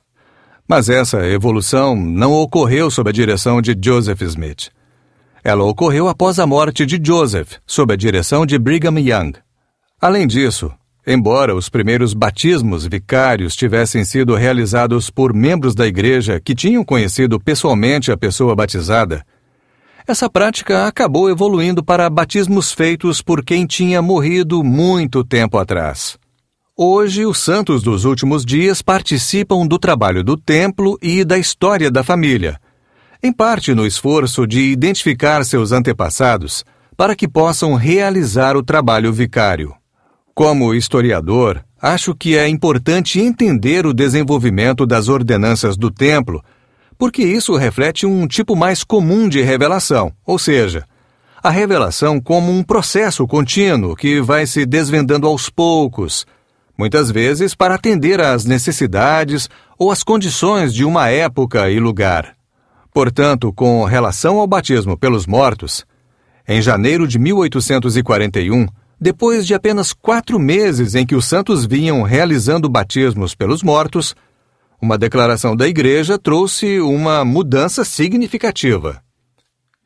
Mas 0.67 0.89
essa 0.89 1.25
evolução 1.27 1.95
não 1.95 2.33
ocorreu 2.33 2.89
sob 2.89 3.09
a 3.09 3.13
direção 3.13 3.61
de 3.61 3.75
Joseph 3.83 4.21
Smith. 4.21 4.69
Ela 5.43 5.63
ocorreu 5.63 6.07
após 6.07 6.39
a 6.39 6.47
morte 6.47 6.85
de 6.85 6.99
Joseph, 7.03 7.57
sob 7.65 7.93
a 7.93 7.97
direção 7.97 8.45
de 8.45 8.57
Brigham 8.57 8.99
Young. 8.99 9.33
Além 9.99 10.25
disso, 10.25 10.71
embora 11.05 11.55
os 11.55 11.67
primeiros 11.67 12.13
batismos 12.13 12.85
vicários 12.85 13.55
tivessem 13.55 14.05
sido 14.05 14.35
realizados 14.35 15.09
por 15.09 15.33
membros 15.33 15.75
da 15.75 15.87
igreja 15.87 16.39
que 16.39 16.55
tinham 16.55 16.83
conhecido 16.83 17.39
pessoalmente 17.39 18.11
a 18.11 18.17
pessoa 18.17 18.55
batizada, 18.55 19.25
essa 20.07 20.29
prática 20.29 20.87
acabou 20.87 21.29
evoluindo 21.29 21.83
para 21.83 22.09
batismos 22.09 22.71
feitos 22.71 23.21
por 23.21 23.43
quem 23.43 23.65
tinha 23.65 24.01
morrido 24.01 24.63
muito 24.63 25.23
tempo 25.23 25.57
atrás. 25.57 26.17
Hoje, 26.77 27.25
os 27.25 27.37
santos 27.37 27.83
dos 27.83 28.05
últimos 28.05 28.45
dias 28.45 28.81
participam 28.81 29.67
do 29.67 29.77
trabalho 29.77 30.23
do 30.23 30.37
templo 30.37 30.97
e 31.01 31.25
da 31.25 31.37
história 31.37 31.91
da 31.91 32.01
família, 32.01 32.57
em 33.21 33.31
parte 33.33 33.73
no 33.73 33.85
esforço 33.85 34.47
de 34.47 34.71
identificar 34.71 35.43
seus 35.43 35.73
antepassados 35.73 36.63
para 36.95 37.13
que 37.13 37.27
possam 37.27 37.75
realizar 37.75 38.55
o 38.55 38.63
trabalho 38.63 39.11
vicário. 39.11 39.73
Como 40.33 40.73
historiador, 40.73 41.61
acho 41.79 42.15
que 42.15 42.37
é 42.37 42.47
importante 42.47 43.19
entender 43.19 43.85
o 43.85 43.93
desenvolvimento 43.93 44.85
das 44.85 45.09
ordenanças 45.09 45.75
do 45.75 45.91
templo, 45.91 46.41
porque 46.97 47.21
isso 47.21 47.53
reflete 47.57 48.05
um 48.05 48.25
tipo 48.25 48.55
mais 48.55 48.81
comum 48.81 49.27
de 49.27 49.41
revelação, 49.41 50.13
ou 50.25 50.39
seja, 50.39 50.85
a 51.43 51.49
revelação 51.49 52.21
como 52.21 52.49
um 52.49 52.63
processo 52.63 53.27
contínuo 53.27 53.93
que 53.93 54.21
vai 54.21 54.47
se 54.47 54.65
desvendando 54.65 55.27
aos 55.27 55.49
poucos 55.49 56.25
muitas 56.81 57.11
vezes 57.11 57.53
para 57.53 57.75
atender 57.75 58.19
às 58.19 58.43
necessidades 58.43 59.47
ou 59.77 59.91
às 59.91 60.01
condições 60.01 60.73
de 60.73 60.83
uma 60.83 61.09
época 61.09 61.69
e 61.69 61.79
lugar. 61.79 62.35
Portanto, 62.91 63.53
com 63.53 63.85
relação 63.85 64.39
ao 64.39 64.47
batismo 64.47 64.97
pelos 64.97 65.27
mortos, 65.27 65.85
em 66.47 66.59
janeiro 66.59 67.07
de 67.07 67.19
1841, 67.19 68.65
depois 68.99 69.45
de 69.45 69.53
apenas 69.53 69.93
quatro 69.93 70.39
meses 70.39 70.95
em 70.95 71.05
que 71.05 71.13
os 71.13 71.25
santos 71.25 71.67
vinham 71.67 72.01
realizando 72.01 72.67
batismos 72.67 73.35
pelos 73.35 73.61
mortos, 73.61 74.15
uma 74.81 74.97
declaração 74.97 75.55
da 75.55 75.67
Igreja 75.67 76.17
trouxe 76.17 76.79
uma 76.79 77.23
mudança 77.23 77.85
significativa. 77.85 79.03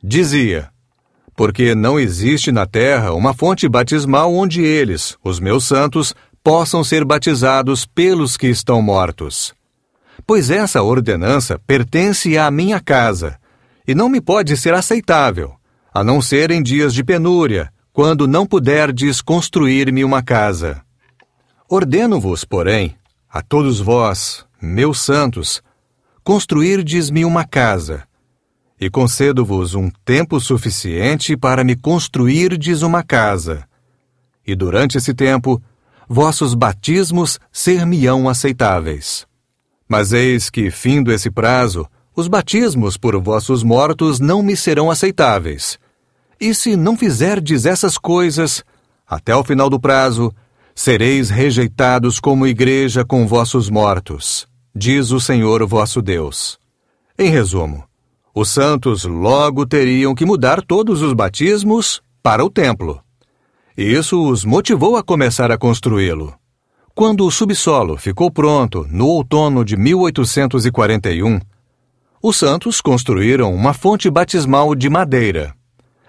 Dizia: 0.02 0.70
Porque 1.36 1.74
não 1.74 2.00
existe 2.00 2.50
na 2.50 2.64
terra 2.64 3.12
uma 3.12 3.34
fonte 3.34 3.68
batismal 3.68 4.34
onde 4.34 4.62
eles, 4.62 5.14
os 5.22 5.38
meus 5.38 5.64
santos, 5.64 6.14
possam 6.46 6.84
ser 6.84 7.04
batizados 7.04 7.84
pelos 7.84 8.36
que 8.36 8.46
estão 8.46 8.80
mortos. 8.80 9.52
Pois 10.24 10.48
essa 10.48 10.80
ordenança 10.80 11.60
pertence 11.66 12.38
à 12.38 12.48
minha 12.52 12.78
casa, 12.78 13.36
e 13.84 13.96
não 13.96 14.08
me 14.08 14.20
pode 14.20 14.56
ser 14.56 14.72
aceitável, 14.72 15.56
a 15.92 16.04
não 16.04 16.22
ser 16.22 16.52
em 16.52 16.62
dias 16.62 16.94
de 16.94 17.02
penúria, 17.02 17.72
quando 17.92 18.28
não 18.28 18.46
puderdes 18.46 19.20
construir-me 19.20 20.04
uma 20.04 20.22
casa. 20.22 20.82
Ordeno-vos, 21.68 22.44
porém, 22.44 22.94
a 23.28 23.42
todos 23.42 23.80
vós, 23.80 24.46
meus 24.62 25.00
santos, 25.00 25.60
construirdes-me 26.22 27.24
uma 27.24 27.44
casa, 27.44 28.04
e 28.80 28.88
concedo-vos 28.88 29.74
um 29.74 29.90
tempo 30.04 30.38
suficiente 30.38 31.36
para 31.36 31.64
me 31.64 31.74
construirdes 31.74 32.82
uma 32.82 33.02
casa. 33.02 33.64
E 34.46 34.54
durante 34.54 34.96
esse 34.96 35.12
tempo, 35.12 35.60
vossos 36.08 36.54
batismos 36.54 37.38
ser-me-ão 37.52 38.28
aceitáveis. 38.28 39.26
Mas 39.88 40.12
eis 40.12 40.50
que, 40.50 40.70
findo 40.70 41.12
esse 41.12 41.30
prazo, 41.30 41.86
os 42.14 42.28
batismos 42.28 42.96
por 42.96 43.20
vossos 43.20 43.62
mortos 43.62 44.18
não 44.18 44.42
me 44.42 44.56
serão 44.56 44.90
aceitáveis. 44.90 45.78
E 46.40 46.54
se 46.54 46.76
não 46.76 46.96
fizerdes 46.96 47.66
essas 47.66 47.98
coisas, 47.98 48.64
até 49.06 49.34
o 49.34 49.44
final 49.44 49.70
do 49.70 49.78
prazo, 49.78 50.32
sereis 50.74 51.30
rejeitados 51.30 52.18
como 52.18 52.46
igreja 52.46 53.04
com 53.04 53.26
vossos 53.26 53.70
mortos, 53.70 54.46
diz 54.74 55.10
o 55.10 55.20
Senhor 55.20 55.66
vosso 55.66 56.02
Deus. 56.02 56.58
Em 57.18 57.30
resumo, 57.30 57.84
os 58.34 58.50
santos 58.50 59.04
logo 59.04 59.64
teriam 59.64 60.14
que 60.14 60.26
mudar 60.26 60.60
todos 60.60 61.00
os 61.00 61.14
batismos 61.14 62.02
para 62.22 62.44
o 62.44 62.50
templo. 62.50 63.00
Isso 63.76 64.22
os 64.22 64.42
motivou 64.42 64.96
a 64.96 65.02
começar 65.02 65.52
a 65.52 65.58
construí-lo. 65.58 66.34
Quando 66.94 67.26
o 67.26 67.30
subsolo 67.30 67.98
ficou 67.98 68.30
pronto, 68.30 68.86
no 68.90 69.06
outono 69.06 69.62
de 69.62 69.76
1841, 69.76 71.38
os 72.22 72.38
santos 72.38 72.80
construíram 72.80 73.54
uma 73.54 73.74
fonte 73.74 74.08
batismal 74.10 74.74
de 74.74 74.88
madeira. 74.88 75.54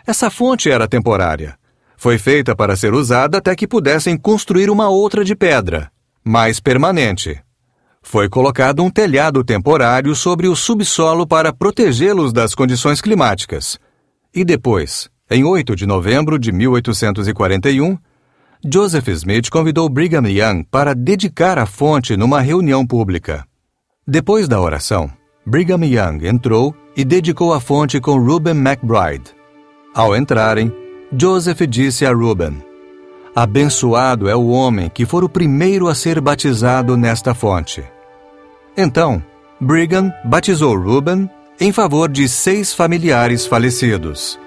Essa 0.06 0.30
fonte 0.30 0.72
era 0.72 0.88
temporária. 0.88 1.58
Foi 1.98 2.18
feita 2.18 2.56
para 2.56 2.78
ser 2.78 2.94
usada 2.94 3.40
até 3.40 3.54
que 3.54 3.68
pudessem 3.68 4.16
construir 4.16 4.70
uma 4.70 4.88
outra 4.88 5.26
de 5.26 5.36
pedra, 5.36 5.92
mais 6.24 6.62
permanente. 6.62 7.38
Foi 8.02 8.30
colocado 8.30 8.82
um 8.82 8.90
telhado 8.90 9.44
temporário 9.44 10.16
sobre 10.16 10.48
o 10.48 10.56
subsolo 10.56 11.28
para 11.28 11.52
protegê-los 11.52 12.32
das 12.32 12.56
condições 12.56 13.02
climáticas. 13.02 13.78
E 14.34 14.46
depois, 14.46 15.10
em 15.30 15.44
8 15.44 15.76
de 15.76 15.86
novembro 15.86 16.40
de 16.40 16.52
1841, 16.52 17.98
Joseph 18.66 19.08
Smith 19.10 19.50
convidou 19.50 19.90
Brigham 19.90 20.26
Young 20.28 20.64
para 20.64 20.96
dedicar 20.96 21.60
a 21.60 21.66
fonte 21.66 22.16
numa 22.16 22.40
reunião 22.40 22.88
pública. 22.88 23.46
Depois 24.08 24.48
da 24.48 24.60
oração, 24.60 25.12
Brigham 25.46 25.84
Young 25.84 26.26
entrou 26.26 26.74
e 26.96 27.04
dedicou 27.04 27.54
a 27.54 27.60
fonte 27.60 28.00
com 28.00 28.24
Reuben 28.24 28.56
McBride. 28.56 29.36
Ao 29.94 30.16
entrarem, 30.16 30.74
Joseph 31.18 31.62
disse 31.68 32.06
a 32.06 32.10
Reuben: 32.10 32.64
Abençoado 33.36 34.30
é 34.30 34.36
o 34.36 34.48
homem 34.48 34.90
que 34.90 35.06
for 35.06 35.24
o 35.24 35.30
primeiro 35.30 35.88
a 35.88 35.96
ser 35.96 36.22
batizado 36.22 36.96
nesta 36.96 37.34
fonte. 37.34 37.84
Então, 38.76 39.22
Brigham 39.60 40.12
batizou 40.24 40.80
Reuben 40.80 41.30
em 41.60 41.72
favor 41.72 42.10
de 42.10 42.30
seis 42.30 42.74
familiares 42.74 43.46
falecidos. 43.46 44.40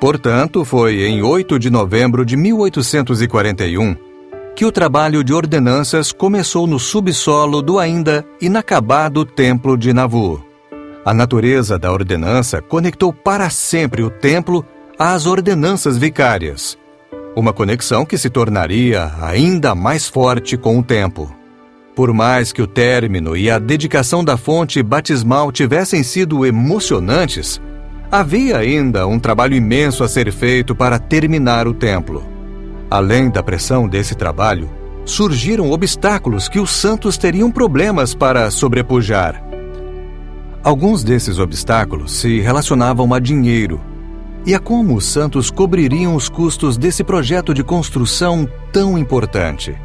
Portanto, 0.00 0.64
foi 0.64 1.06
em 1.06 1.22
8 1.22 1.58
de 1.58 1.70
novembro 1.70 2.24
de 2.24 2.36
1841 2.36 4.08
que 4.54 4.64
o 4.64 4.72
trabalho 4.72 5.22
de 5.22 5.32
ordenanças 5.32 6.10
começou 6.10 6.66
no 6.66 6.80
subsolo 6.80 7.62
do 7.62 7.78
ainda 7.78 8.26
inacabado 8.40 9.24
Templo 9.24 9.78
de 9.78 9.92
Navu. 9.92 10.44
A 11.04 11.14
natureza 11.14 11.78
da 11.78 11.92
ordenança 11.92 12.60
conectou 12.60 13.12
para 13.12 13.50
sempre 13.50 14.02
o 14.02 14.10
templo 14.10 14.66
às 14.98 15.26
ordenanças 15.26 15.96
vicárias, 15.96 16.76
uma 17.36 17.52
conexão 17.52 18.04
que 18.04 18.18
se 18.18 18.28
tornaria 18.28 19.12
ainda 19.22 19.76
mais 19.76 20.08
forte 20.08 20.56
com 20.56 20.80
o 20.80 20.82
tempo. 20.82 21.32
Por 21.94 22.12
mais 22.12 22.52
que 22.52 22.60
o 22.60 22.66
término 22.66 23.36
e 23.36 23.48
a 23.48 23.60
dedicação 23.60 24.24
da 24.24 24.36
fonte 24.36 24.82
batismal 24.82 25.52
tivessem 25.52 26.02
sido 26.02 26.44
emocionantes, 26.44 27.60
havia 28.10 28.56
ainda 28.56 29.06
um 29.06 29.18
trabalho 29.18 29.54
imenso 29.54 30.02
a 30.02 30.08
ser 30.08 30.32
feito 30.32 30.74
para 30.74 30.98
terminar 30.98 31.68
o 31.68 31.74
templo. 31.74 32.26
Além 32.90 33.28
da 33.30 33.42
pressão 33.42 33.86
desse 33.86 34.14
trabalho, 34.14 34.70
surgiram 35.04 35.70
obstáculos 35.70 36.48
que 36.48 36.58
os 36.58 36.70
santos 36.70 37.18
teriam 37.18 37.50
problemas 37.50 38.14
para 38.14 38.50
sobrepujar. 38.50 39.42
Alguns 40.62 41.04
desses 41.04 41.38
obstáculos 41.38 42.12
se 42.12 42.40
relacionavam 42.40 43.12
a 43.12 43.18
dinheiro 43.18 43.80
e 44.44 44.54
a 44.54 44.58
como 44.58 44.94
os 44.94 45.04
santos 45.04 45.50
cobririam 45.50 46.14
os 46.14 46.28
custos 46.28 46.76
desse 46.76 47.04
projeto 47.04 47.52
de 47.52 47.62
construção 47.62 48.48
tão 48.72 48.96
importante. 48.96 49.76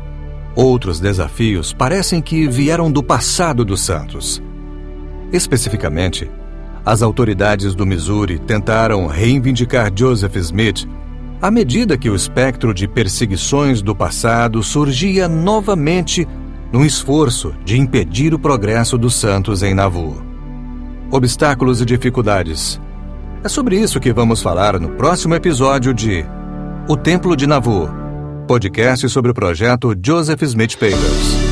Outros 0.56 1.00
desafios 1.00 1.74
parecem 1.74 2.22
que 2.22 2.48
vieram 2.48 2.92
do 2.92 3.04
passado 3.04 3.66
dos 3.66 3.82
santos. 3.82 4.42
Especificamente, 5.32 6.30
as 6.86 7.02
autoridades 7.02 7.74
do 7.76 7.86
Missouri 7.86 8.40
tentaram 8.40 9.08
reivindicar 9.08 9.92
Joseph 9.96 10.36
Smith 10.38 10.88
à 11.42 11.52
medida 11.52 11.98
que 11.98 12.10
o 12.10 12.16
espectro 12.16 12.74
de 12.74 12.88
perseguições 12.88 13.82
do 13.82 13.96
passado 13.96 14.64
surgia 14.64 15.28
novamente 15.28 16.28
num 16.72 16.86
esforço 16.86 17.54
de 17.66 17.78
impedir 17.78 18.34
o 18.34 18.40
progresso 18.40 18.98
dos 18.98 19.16
santos 19.16 19.62
em 19.62 19.74
Nauvoo 19.74 20.34
obstáculos 21.14 21.80
e 21.80 21.86
dificuldades. 21.86 22.82
É 23.44 23.48
sobre 23.48 23.80
isso 23.80 24.00
que 24.00 24.12
vamos 24.12 24.42
falar 24.42 24.80
no 24.80 24.90
próximo 24.90 25.36
episódio 25.36 25.94
de 25.94 26.26
O 26.88 26.98
Templo 26.98 27.36
de 27.36 27.46
Navu, 27.46 27.88
podcast 28.48 29.08
sobre 29.10 29.30
o 29.30 29.34
projeto 29.34 29.96
Joseph 30.04 30.42
Smith 30.42 30.74
Papers. 30.74 31.43